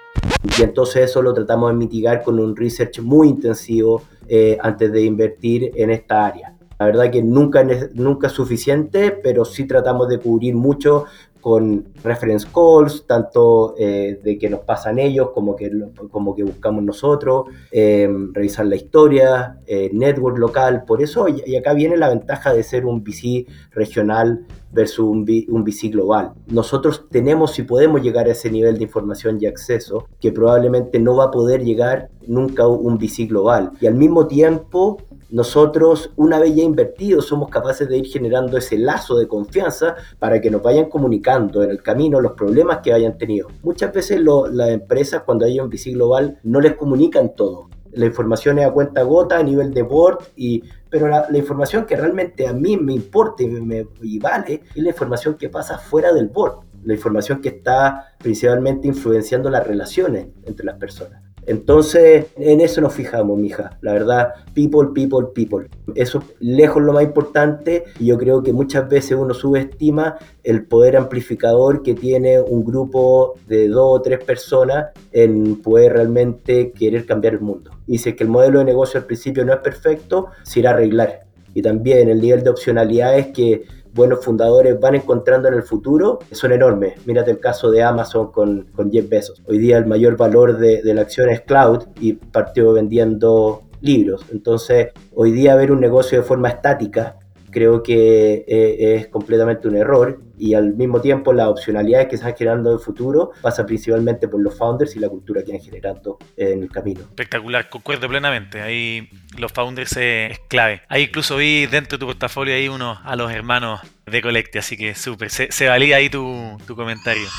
Y 0.57 0.61
entonces 0.61 1.09
eso 1.09 1.21
lo 1.21 1.33
tratamos 1.33 1.71
de 1.71 1.77
mitigar 1.77 2.23
con 2.23 2.39
un 2.39 2.55
research 2.55 2.99
muy 2.99 3.29
intensivo 3.29 4.03
eh, 4.27 4.57
antes 4.61 4.91
de 4.91 5.03
invertir 5.03 5.71
en 5.75 5.89
esta 5.89 6.25
área. 6.25 6.55
La 6.79 6.87
verdad 6.87 7.11
que 7.11 7.23
nunca 7.23 7.65
nunca 7.93 8.27
es 8.27 8.33
suficiente, 8.33 9.11
pero 9.11 9.45
sí 9.45 9.65
tratamos 9.65 10.09
de 10.09 10.19
cubrir 10.19 10.55
mucho 10.55 11.05
con 11.43 11.89
reference 12.05 12.47
calls, 12.47 13.05
tanto 13.05 13.75
eh, 13.77 14.17
de 14.23 14.37
que 14.37 14.49
nos 14.49 14.61
pasan 14.61 14.97
ellos 14.97 15.31
como 15.33 15.57
que, 15.57 15.69
como 16.09 16.33
que 16.33 16.43
buscamos 16.43 16.85
nosotros, 16.85 17.47
eh, 17.69 18.09
revisar 18.31 18.65
la 18.65 18.77
historia, 18.77 19.59
eh, 19.67 19.89
network 19.91 20.37
local, 20.37 20.85
por 20.87 21.01
eso, 21.01 21.27
y, 21.27 21.57
acá 21.57 21.73
viene 21.73 21.97
la 21.97 22.07
ventaja 22.07 22.53
de 22.53 22.63
ser 22.63 22.85
un 22.85 23.03
VC 23.03 23.45
regional 23.71 24.45
versus 24.71 25.05
un, 25.05 25.25
un 25.49 25.63
VC 25.65 25.89
global. 25.89 26.31
Nosotros 26.47 27.07
tenemos 27.11 27.59
y 27.59 27.63
podemos 27.63 28.01
llegar 28.01 28.27
a 28.27 28.31
ese 28.31 28.49
nivel 28.49 28.77
de 28.77 28.85
información 28.85 29.37
y 29.41 29.45
acceso 29.45 30.07
que 30.21 30.31
probablemente 30.31 30.97
no 30.97 31.17
va 31.17 31.25
a 31.25 31.31
poder 31.31 31.65
llegar 31.65 32.09
nunca 32.25 32.67
un 32.67 32.97
VC 32.97 33.27
global. 33.27 33.71
Y 33.81 33.87
al 33.87 33.95
mismo 33.95 34.27
tiempo 34.27 34.97
nosotros, 35.33 36.11
una 36.15 36.37
vez 36.37 36.55
ya 36.55 36.61
invertidos, 36.61 37.25
somos 37.25 37.49
capaces 37.49 37.89
de 37.89 37.97
ir 37.97 38.05
generando 38.05 38.55
ese 38.55 38.77
lazo 38.77 39.17
de 39.17 39.27
confianza 39.27 39.95
para 40.19 40.39
que 40.39 40.51
nos 40.51 40.61
vayan 40.61 40.91
comunicando 40.91 41.63
en 41.63 41.71
el 41.71 41.81
camino 41.81 42.21
los 42.21 42.33
problemas 42.33 42.81
que 42.83 42.93
hayan 42.93 43.17
tenido. 43.17 43.47
Muchas 43.63 43.91
veces 43.91 44.21
las 44.21 44.69
empresas, 44.69 45.23
cuando 45.23 45.45
hay 45.45 45.59
un 45.59 45.69
VC 45.69 45.93
global, 45.93 46.37
no 46.43 46.61
les 46.61 46.75
comunican 46.75 47.33
todo. 47.33 47.67
La 47.93 48.05
información 48.05 48.59
es 48.59 48.67
a 48.67 48.71
cuenta 48.71 49.01
gota, 49.01 49.39
a 49.39 49.43
nivel 49.43 49.73
de 49.73 49.81
board, 49.81 50.19
y, 50.35 50.61
pero 50.91 51.07
la, 51.07 51.25
la 51.27 51.37
información 51.39 51.87
que 51.87 51.95
realmente 51.95 52.47
a 52.47 52.53
mí 52.53 52.77
me 52.77 52.93
importa 52.93 53.41
y, 53.41 53.47
me, 53.47 53.87
y 54.03 54.19
vale 54.19 54.61
es 54.75 54.83
la 54.83 54.89
información 54.89 55.33
que 55.33 55.49
pasa 55.49 55.79
fuera 55.79 56.13
del 56.13 56.27
board 56.27 56.59
la 56.83 56.93
información 56.93 57.39
que 57.39 57.47
está 57.47 58.13
principalmente 58.19 58.89
influenciando 58.89 59.49
las 59.49 59.65
relaciones 59.65 60.27
entre 60.45 60.65
las 60.65 60.77
personas. 60.77 61.32
Entonces, 61.45 62.27
en 62.37 62.61
eso 62.61 62.81
nos 62.81 62.93
fijamos, 62.93 63.37
mija. 63.37 63.77
La 63.81 63.93
verdad, 63.93 64.33
people, 64.53 64.89
people, 64.93 65.27
people. 65.33 65.67
Eso 65.95 66.19
es 66.19 66.25
lejos 66.39 66.81
lo 66.81 66.93
más 66.93 67.03
importante 67.03 67.83
y 67.99 68.07
yo 68.07 68.17
creo 68.17 68.41
que 68.43 68.53
muchas 68.53 68.87
veces 68.87 69.17
uno 69.17 69.33
subestima 69.33 70.17
el 70.43 70.65
poder 70.65 70.97
amplificador 70.97 71.83
que 71.83 71.93
tiene 71.93 72.39
un 72.39 72.63
grupo 72.63 73.35
de 73.47 73.67
dos 73.67 73.99
o 73.99 74.01
tres 74.01 74.23
personas 74.23 74.87
en 75.11 75.61
poder 75.61 75.93
realmente 75.93 76.71
querer 76.71 77.05
cambiar 77.05 77.33
el 77.35 77.41
mundo. 77.41 77.71
Y 77.87 77.97
si 77.97 78.09
es 78.09 78.15
que 78.15 78.23
el 78.23 78.29
modelo 78.29 78.59
de 78.59 78.65
negocio 78.65 78.99
al 78.99 79.05
principio 79.05 79.45
no 79.45 79.53
es 79.53 79.59
perfecto, 79.59 80.27
se 80.43 80.59
irá 80.59 80.71
a 80.71 80.73
arreglar. 80.73 81.23
Y 81.53 81.61
también 81.61 82.09
el 82.09 82.19
nivel 82.19 82.43
de 82.43 82.49
opcionalidades 82.49 83.27
que 83.27 83.63
buenos 83.93 84.23
fundadores 84.23 84.79
van 84.79 84.95
encontrando 84.95 85.47
en 85.47 85.53
el 85.53 85.63
futuro 85.63 86.19
son 86.31 86.51
enormes. 86.51 87.05
Mírate 87.05 87.31
el 87.31 87.39
caso 87.39 87.71
de 87.71 87.83
Amazon 87.83 88.31
con, 88.31 88.67
con 88.75 88.91
Jeff. 88.91 89.05
Hoy 89.45 89.57
día 89.59 89.77
el 89.77 89.85
mayor 89.85 90.17
valor 90.17 90.57
de, 90.57 90.81
de 90.81 90.93
la 90.93 91.01
acción 91.01 91.29
es 91.29 91.41
cloud 91.41 91.83
y 91.99 92.13
partió 92.13 92.73
vendiendo 92.73 93.63
libros. 93.81 94.25
Entonces, 94.31 94.89
hoy 95.13 95.31
día 95.31 95.55
ver 95.55 95.71
un 95.71 95.79
negocio 95.79 96.17
de 96.17 96.23
forma 96.23 96.49
estática 96.49 97.17
creo 97.53 97.83
que 97.83 98.43
eh, 98.47 98.95
es 98.95 99.07
completamente 99.07 99.67
un 99.67 99.77
error 99.77 100.19
y 100.43 100.55
al 100.55 100.73
mismo 100.73 100.99
tiempo 100.99 101.31
las 101.31 101.47
opcionalidades 101.47 102.07
que 102.07 102.17
se 102.17 102.23
están 102.23 102.35
generando 102.35 102.71
en 102.71 102.75
el 102.75 102.83
futuro 102.83 103.31
pasa 103.41 103.65
principalmente 103.65 104.27
por 104.27 104.41
los 104.41 104.57
founders 104.57 104.93
y 104.93 104.99
la 104.99 105.07
cultura 105.07 105.41
que 105.41 105.53
han 105.53 105.61
generando 105.61 106.17
en 106.35 106.63
el 106.63 106.69
camino. 106.69 106.99
Espectacular, 106.99 107.69
concuerdo 107.69 108.09
plenamente. 108.09 108.61
Ahí 108.61 109.07
los 109.37 109.53
founders 109.53 109.95
es 109.95 110.39
clave. 110.49 110.81
Ahí 110.89 111.03
incluso 111.03 111.37
vi 111.37 111.65
dentro 111.67 111.97
de 111.97 112.01
tu 112.01 112.07
portafolio 112.07 112.53
ahí 112.53 112.67
uno 112.67 112.99
a 113.05 113.15
los 113.15 113.31
hermanos 113.31 113.79
de 114.05 114.21
Colecte, 114.21 114.59
así 114.59 114.75
que 114.75 114.95
súper, 114.95 115.29
se, 115.29 115.49
se, 115.49 115.69
valía 115.69 115.95
ahí 115.95 116.09
tu, 116.09 116.57
tu 116.67 116.75
comentario. 116.75 117.29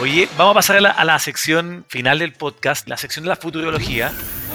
Oye, 0.00 0.28
vamos 0.36 0.50
a 0.50 0.54
pasar 0.54 0.76
a 0.78 0.80
la, 0.80 0.90
a 0.90 1.04
la, 1.04 1.20
sección 1.20 1.84
final 1.88 2.18
del 2.18 2.32
podcast, 2.32 2.88
la 2.88 2.96
sección 2.96 3.24
de 3.24 3.28
la 3.28 3.36
futurología. 3.36 4.10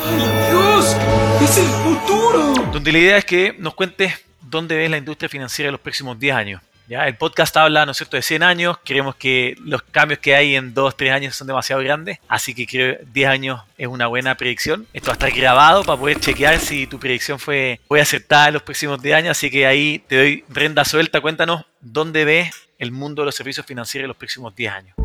¡Ay, 0.06 0.50
Dios! 0.50 0.98
¡Es 1.42 1.58
el 1.58 1.68
futuro! 1.68 2.54
Donde 2.74 2.92
la 2.92 2.98
idea 2.98 3.18
es 3.18 3.24
que 3.24 3.56
nos 3.58 3.76
cuentes 3.76 4.29
dónde 4.50 4.76
ves 4.76 4.90
la 4.90 4.98
industria 4.98 5.30
financiera 5.30 5.70
en 5.70 5.74
los 5.74 5.82
próximos 5.82 6.20
10 6.20 6.36
años. 6.36 6.62
¿ya? 6.88 7.08
El 7.08 7.16
podcast 7.16 7.56
habla, 7.56 7.86
¿no 7.86 7.92
es 7.92 7.98
cierto?, 7.98 8.18
de 8.18 8.24
100 8.24 8.44
años. 8.44 8.78
Creemos 8.84 9.16
que 9.16 9.56
los 9.64 9.82
cambios 9.84 10.20
que 10.20 10.36
hay 10.36 10.56
en 10.56 10.74
2, 10.74 10.98
3 10.98 11.12
años 11.12 11.36
son 11.36 11.48
demasiado 11.48 11.82
grandes. 11.82 12.20
Así 12.28 12.56
que 12.56 12.66
creo 12.66 12.98
que 12.98 13.06
10 13.14 13.30
años 13.30 13.62
es 13.78 13.88
una 13.88 14.08
buena 14.08 14.36
predicción. 14.36 14.88
Esto 14.94 15.08
va 15.08 15.14
a 15.14 15.18
estar 15.18 15.32
grabado 15.32 15.84
para 15.84 16.00
poder 16.00 16.20
chequear 16.20 16.60
si 16.60 16.88
tu 16.88 17.00
predicción 17.00 17.40
fue, 17.40 17.80
fue 17.88 18.02
acertada 18.02 18.48
en 18.48 18.56
los 18.56 18.64
próximos 18.64 19.02
10 19.02 19.16
años. 19.16 19.32
Así 19.32 19.50
que 19.50 19.68
ahí 19.68 20.04
te 20.08 20.18
doy 20.18 20.44
renda 20.50 20.84
suelta. 20.84 21.22
Cuéntanos 21.22 21.66
dónde 21.80 22.26
ves 22.26 22.52
el 22.80 22.92
mundo 22.92 23.22
de 23.22 23.28
los 23.28 23.36
servicios 23.36 23.66
financieros 23.66 24.06
en 24.06 24.10
los 24.10 24.18
próximos 24.18 24.56
10 24.56 24.74
años 24.74 24.96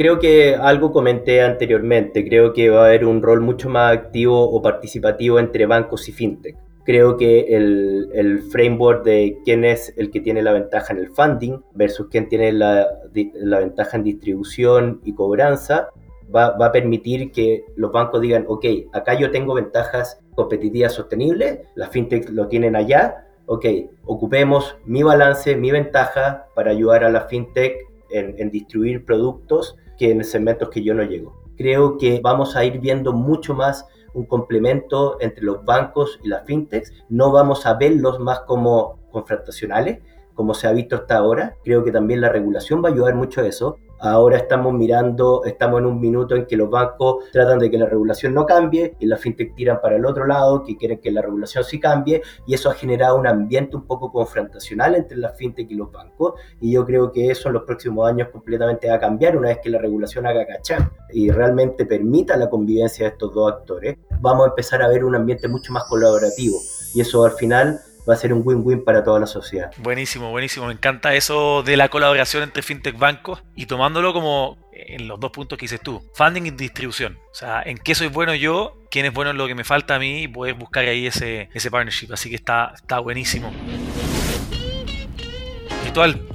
creo 0.00 0.18
que 0.18 0.54
algo 0.54 0.92
comenté 0.92 1.42
anteriormente, 1.42 2.26
creo 2.26 2.54
que 2.54 2.70
va 2.70 2.84
a 2.84 2.86
haber 2.86 3.04
un 3.04 3.20
rol 3.20 3.42
mucho 3.42 3.68
más 3.68 3.92
activo 3.92 4.50
o 4.50 4.62
participativo 4.62 5.38
entre 5.38 5.66
bancos 5.66 6.08
y 6.08 6.12
fintech. 6.12 6.56
Creo 6.84 7.16
que 7.16 7.56
el, 7.56 8.08
el, 8.14 8.42
framework 8.42 9.04
de 9.04 9.38
quién 9.44 9.64
es 9.64 9.92
el 9.96 10.10
que 10.10 10.20
tiene 10.20 10.42
la 10.42 10.52
ventaja 10.52 10.92
en 10.92 10.98
el 10.98 11.10
funding 11.10 11.58
versus 11.74 12.08
quién 12.10 12.28
tiene 12.28 12.52
la, 12.52 12.86
la 13.34 13.58
ventaja 13.58 13.98
en 13.98 14.04
distribución 14.04 15.00
y 15.04 15.14
cobranza 15.14 15.90
va, 16.34 16.56
va, 16.56 16.66
a 16.66 16.72
permitir 16.72 17.32
que 17.32 17.64
los 17.76 17.92
bancos 17.92 18.20
digan, 18.20 18.44
ok, 18.48 18.64
acá 18.92 19.14
yo 19.14 19.30
tengo 19.30 19.54
ventajas 19.54 20.20
competitivas 20.34 20.94
sostenibles, 20.94 21.60
las 21.74 21.90
fintech 21.90 22.30
lo 22.30 22.48
tienen 22.48 22.76
allá, 22.76 23.26
ok, 23.46 23.66
ocupemos 24.06 24.76
mi 24.84 25.02
balance, 25.02 25.56
mi 25.56 25.70
ventaja 25.70 26.46
para 26.54 26.70
ayudar 26.70 27.04
a 27.04 27.10
la 27.10 27.22
fintech 27.22 27.76
en, 28.10 28.34
en 28.38 28.50
distribuir 28.50 29.04
productos 29.04 29.76
que 29.98 30.10
en 30.10 30.24
segmentos 30.24 30.70
que 30.70 30.82
yo 30.82 30.94
no 30.94 31.02
llego. 31.02 31.42
Creo 31.56 31.98
que 31.98 32.20
vamos 32.22 32.56
a 32.56 32.64
ir 32.64 32.80
viendo 32.80 33.12
mucho 33.12 33.52
más 33.52 33.86
un 34.14 34.26
complemento 34.26 35.16
entre 35.20 35.44
los 35.44 35.64
bancos 35.64 36.18
y 36.22 36.28
las 36.28 36.44
fintechs. 36.44 36.92
No 37.08 37.30
vamos 37.32 37.66
a 37.66 37.74
verlos 37.74 38.18
más 38.20 38.40
como 38.40 38.98
confrontacionales, 39.10 40.00
como 40.34 40.54
se 40.54 40.66
ha 40.66 40.72
visto 40.72 40.96
hasta 40.96 41.16
ahora. 41.16 41.56
Creo 41.64 41.84
que 41.84 41.92
también 41.92 42.20
la 42.20 42.28
regulación 42.28 42.82
va 42.82 42.88
a 42.88 42.92
ayudar 42.92 43.14
mucho 43.14 43.40
a 43.40 43.46
eso. 43.46 43.76
Ahora 44.02 44.38
estamos 44.38 44.72
mirando, 44.72 45.44
estamos 45.44 45.80
en 45.80 45.86
un 45.86 46.00
minuto 46.00 46.34
en 46.34 46.46
que 46.46 46.56
los 46.56 46.70
bancos 46.70 47.24
tratan 47.32 47.58
de 47.58 47.70
que 47.70 47.76
la 47.76 47.84
regulación 47.84 48.32
no 48.32 48.46
cambie 48.46 48.96
y 48.98 49.04
las 49.04 49.20
fintech 49.20 49.54
tiran 49.54 49.78
para 49.82 49.96
el 49.96 50.06
otro 50.06 50.26
lado, 50.26 50.64
que 50.64 50.76
quieren 50.76 51.00
que 51.00 51.10
la 51.10 51.20
regulación 51.20 51.64
sí 51.64 51.78
cambie, 51.78 52.22
y 52.46 52.54
eso 52.54 52.70
ha 52.70 52.74
generado 52.74 53.16
un 53.16 53.26
ambiente 53.26 53.76
un 53.76 53.86
poco 53.86 54.10
confrontacional 54.10 54.94
entre 54.94 55.18
las 55.18 55.36
fintech 55.36 55.70
y 55.70 55.74
los 55.74 55.92
bancos, 55.92 56.34
y 56.60 56.72
yo 56.72 56.86
creo 56.86 57.12
que 57.12 57.30
eso 57.30 57.48
en 57.48 57.54
los 57.54 57.64
próximos 57.64 58.08
años 58.08 58.28
completamente 58.30 58.88
va 58.88 58.94
a 58.94 59.00
cambiar 59.00 59.36
una 59.36 59.48
vez 59.48 59.58
que 59.62 59.68
la 59.68 59.78
regulación 59.78 60.26
haga 60.26 60.46
cachar 60.46 60.90
y 61.12 61.30
realmente 61.30 61.84
permita 61.84 62.38
la 62.38 62.48
convivencia 62.48 63.04
de 63.04 63.12
estos 63.12 63.34
dos 63.34 63.52
actores, 63.52 63.98
vamos 64.20 64.46
a 64.46 64.48
empezar 64.48 64.82
a 64.82 64.88
ver 64.88 65.04
un 65.04 65.14
ambiente 65.14 65.46
mucho 65.46 65.74
más 65.74 65.84
colaborativo, 65.84 66.56
y 66.94 67.02
eso 67.02 67.22
al 67.22 67.32
final 67.32 67.80
va 68.10 68.14
a 68.14 68.18
ser 68.18 68.32
un 68.32 68.42
win-win 68.44 68.84
para 68.84 69.04
toda 69.04 69.20
la 69.20 69.26
sociedad. 69.26 69.70
Buenísimo, 69.78 70.30
buenísimo. 70.30 70.66
Me 70.66 70.72
encanta 70.72 71.14
eso 71.14 71.62
de 71.62 71.76
la 71.76 71.88
colaboración 71.88 72.42
entre 72.42 72.62
fintech 72.62 72.98
bancos 72.98 73.42
y 73.54 73.66
tomándolo 73.66 74.12
como 74.12 74.58
en 74.72 75.06
los 75.06 75.20
dos 75.20 75.30
puntos 75.30 75.58
que 75.58 75.64
dices 75.64 75.80
tú, 75.80 76.02
funding 76.14 76.46
y 76.46 76.50
distribución. 76.50 77.18
O 77.30 77.34
sea, 77.34 77.62
en 77.62 77.78
qué 77.78 77.94
soy 77.94 78.08
bueno 78.08 78.34
yo, 78.34 78.76
quién 78.90 79.06
es 79.06 79.12
bueno 79.12 79.30
en 79.30 79.38
lo 79.38 79.46
que 79.46 79.54
me 79.54 79.64
falta 79.64 79.94
a 79.94 79.98
mí 79.98 80.22
y 80.22 80.28
poder 80.28 80.54
buscar 80.54 80.84
ahí 80.84 81.06
ese, 81.06 81.48
ese 81.54 81.70
partnership. 81.70 82.12
Así 82.12 82.28
que 82.28 82.36
está, 82.36 82.72
está 82.74 82.98
buenísimo. 82.98 83.52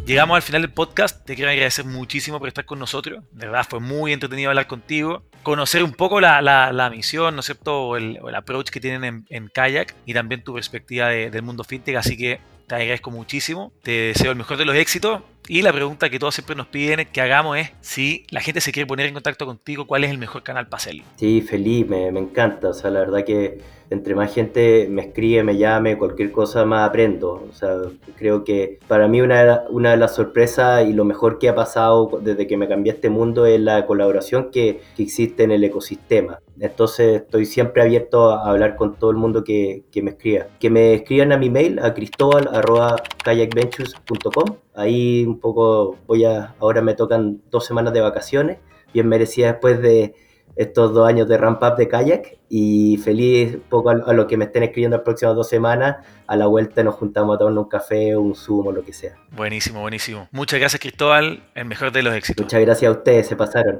Llegamos 0.05 0.35
al 0.35 0.41
final 0.41 0.61
del 0.63 0.71
podcast. 0.71 1.25
Te 1.25 1.33
quiero 1.33 1.49
agradecer 1.49 1.85
muchísimo 1.85 2.39
por 2.39 2.49
estar 2.49 2.65
con 2.65 2.77
nosotros. 2.77 3.23
De 3.31 3.47
verdad, 3.47 3.65
fue 3.67 3.79
muy 3.79 4.11
entretenido 4.11 4.49
hablar 4.49 4.67
contigo. 4.67 5.23
Conocer 5.43 5.81
un 5.81 5.93
poco 5.93 6.19
la, 6.19 6.41
la, 6.41 6.73
la 6.73 6.89
misión, 6.89 7.35
¿no 7.35 7.39
es 7.39 7.45
cierto? 7.45 7.83
O 7.83 7.95
el, 7.95 8.19
o 8.21 8.27
approach 8.27 8.69
que 8.69 8.81
tienen 8.81 9.25
en, 9.29 9.47
Kayak 9.47 9.95
y 10.05 10.13
también 10.13 10.43
tu 10.43 10.53
perspectiva 10.53 11.07
de, 11.07 11.31
del 11.31 11.41
mundo 11.41 11.63
fintech. 11.63 11.95
Así 11.95 12.17
que 12.17 12.41
te 12.67 12.75
agradezco 12.75 13.11
muchísimo. 13.11 13.71
Te 13.81 13.91
deseo 13.91 14.31
el 14.31 14.37
mejor 14.37 14.57
de 14.57 14.65
los 14.65 14.75
éxitos. 14.75 15.21
Y 15.47 15.61
la 15.61 15.71
pregunta 15.71 16.09
que 16.09 16.17
todos 16.17 16.33
siempre 16.33 16.55
nos 16.55 16.65
piden 16.67 17.07
que 17.11 17.21
hagamos 17.21 17.57
es 17.57 17.71
si 17.81 18.25
la 18.31 18.41
gente 18.41 18.61
se 18.61 18.71
quiere 18.71 18.87
poner 18.87 19.05
en 19.05 19.13
contacto 19.13 19.45
contigo, 19.45 19.85
¿cuál 19.85 20.03
es 20.03 20.09
el 20.09 20.17
mejor 20.17 20.41
canal 20.41 20.67
para 20.67 20.77
hacerlo? 20.77 21.03
Sí, 21.17 21.41
feliz, 21.41 21.87
me, 21.87 22.07
encanta. 22.07 22.69
O 22.69 22.73
sea, 22.73 22.89
la 22.89 23.01
verdad 23.01 23.23
que 23.23 23.59
entre 23.91 24.15
más 24.15 24.33
gente 24.33 24.87
me 24.89 25.03
escribe, 25.03 25.43
me 25.43 25.57
llame, 25.57 25.99
cualquier 25.99 26.31
cosa 26.31 26.65
más 26.65 26.89
aprendo. 26.89 27.47
O 27.47 27.53
sea, 27.53 27.77
creo 28.17 28.43
que 28.43 28.79
para 28.87 29.07
mí 29.07 29.21
una 29.21 29.59
de, 29.59 29.97
las 29.97 30.15
sorpresas 30.15 30.87
y 30.87 30.93
lo 30.93 31.05
mejor 31.05 31.37
que 31.37 31.47
ha 31.47 31.53
pasado 31.53 32.19
desde 32.23 32.47
que 32.47 32.57
me 32.57 32.67
cambié 32.67 32.93
a 32.93 32.95
este 32.95 33.11
mundo 33.11 33.45
es 33.45 33.59
la 33.59 33.85
colaboración 33.85 34.49
que, 34.49 34.81
existe 34.97 35.43
en 35.43 35.51
el 35.51 35.63
ecosistema. 35.63 36.39
Entonces 36.59 37.21
estoy 37.21 37.45
siempre 37.45 37.83
abierto 37.83 38.31
a 38.31 38.49
hablar 38.49 38.77
con 38.77 38.95
todo 38.95 39.11
el 39.11 39.17
mundo 39.17 39.43
que, 39.43 39.83
me 40.01 40.09
escriba. 40.09 40.47
Que 40.59 40.71
me 40.71 40.95
escriban 40.95 41.31
a 41.31 41.37
mi 41.37 41.51
mail 41.51 41.77
a 41.79 41.93
cristobal.kayakventures.com. 41.93 44.64
Ahí 44.75 45.25
un 45.25 45.39
poco 45.39 45.97
voy 46.05 46.25
a, 46.25 46.55
ahora 46.59 46.81
me 46.81 46.93
tocan 46.93 47.41
dos 47.49 47.65
semanas 47.65 47.93
de 47.93 48.01
vacaciones, 48.01 48.57
bien 48.93 49.07
merecida 49.07 49.53
después 49.53 49.81
de 49.81 50.13
estos 50.55 50.93
dos 50.93 51.07
años 51.07 51.27
de 51.27 51.37
ramp 51.37 51.61
up 51.63 51.75
de 51.75 51.87
kayak 51.87 52.37
y 52.49 52.97
feliz 52.97 53.55
un 53.55 53.61
poco 53.61 53.89
a, 53.89 53.93
a 53.93 54.13
lo 54.13 54.27
que 54.27 54.37
me 54.37 54.45
estén 54.45 54.63
escribiendo 54.63 54.97
las 54.97 55.03
próximas 55.03 55.35
dos 55.35 55.49
semanas. 55.49 55.97
A 56.27 56.35
la 56.35 56.47
vuelta 56.47 56.83
nos 56.83 56.95
juntamos 56.95 57.35
a 57.35 57.39
tomar 57.39 57.57
un 57.57 57.69
café, 57.69 58.15
un 58.15 58.35
zumo, 58.35 58.71
lo 58.71 58.83
que 58.83 58.93
sea. 58.93 59.15
Buenísimo, 59.31 59.81
buenísimo. 59.81 60.27
Muchas 60.31 60.59
gracias 60.59 60.81
Cristóbal, 60.81 61.43
el 61.55 61.65
mejor 61.65 61.91
de 61.91 62.03
los 62.03 62.13
éxitos. 62.13 62.45
Muchas 62.45 62.61
gracias 62.61 62.89
a 62.89 62.97
ustedes, 62.97 63.27
se 63.27 63.35
pasaron. 63.35 63.79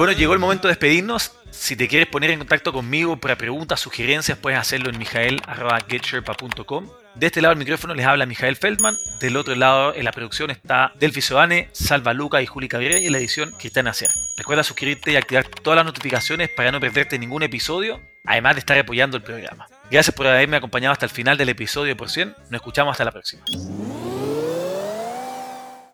Bueno, 0.00 0.14
llegó 0.14 0.32
el 0.32 0.38
momento 0.38 0.66
de 0.66 0.72
despedirnos. 0.72 1.32
Si 1.50 1.76
te 1.76 1.86
quieres 1.86 2.08
poner 2.08 2.30
en 2.30 2.38
contacto 2.38 2.72
conmigo 2.72 3.18
para 3.18 3.36
preguntas, 3.36 3.80
sugerencias, 3.80 4.38
puedes 4.38 4.58
hacerlo 4.58 4.88
en 4.88 4.96
mijael.getsherpa.com. 4.96 6.88
De 7.16 7.26
este 7.26 7.42
lado 7.42 7.50
del 7.50 7.58
micrófono 7.58 7.94
les 7.94 8.06
habla 8.06 8.24
Mijael 8.24 8.56
Feldman. 8.56 8.96
Del 9.20 9.36
otro 9.36 9.54
lado 9.54 9.94
en 9.94 10.06
la 10.06 10.12
producción 10.12 10.50
está 10.50 10.94
Delphi 10.98 11.20
Soane, 11.20 11.68
Salva 11.72 12.14
Luca 12.14 12.40
y 12.40 12.46
Juli 12.46 12.66
Cabrera 12.66 12.98
y 12.98 13.08
en 13.08 13.12
la 13.12 13.18
edición 13.18 13.52
Cristian 13.58 13.88
Acer. 13.88 14.08
Recuerda 14.38 14.62
suscribirte 14.62 15.12
y 15.12 15.16
activar 15.16 15.46
todas 15.46 15.76
las 15.76 15.84
notificaciones 15.84 16.48
para 16.48 16.72
no 16.72 16.80
perderte 16.80 17.18
ningún 17.18 17.42
episodio, 17.42 18.00
además 18.24 18.54
de 18.54 18.60
estar 18.60 18.78
apoyando 18.78 19.18
el 19.18 19.22
programa. 19.22 19.66
Gracias 19.90 20.16
por 20.16 20.26
haberme 20.26 20.56
acompañado 20.56 20.94
hasta 20.94 21.04
el 21.04 21.12
final 21.12 21.36
del 21.36 21.50
episodio 21.50 21.94
por 21.94 22.08
100. 22.08 22.36
Nos 22.48 22.54
escuchamos 22.54 22.92
hasta 22.92 23.04
la 23.04 23.12
próxima. 23.12 23.42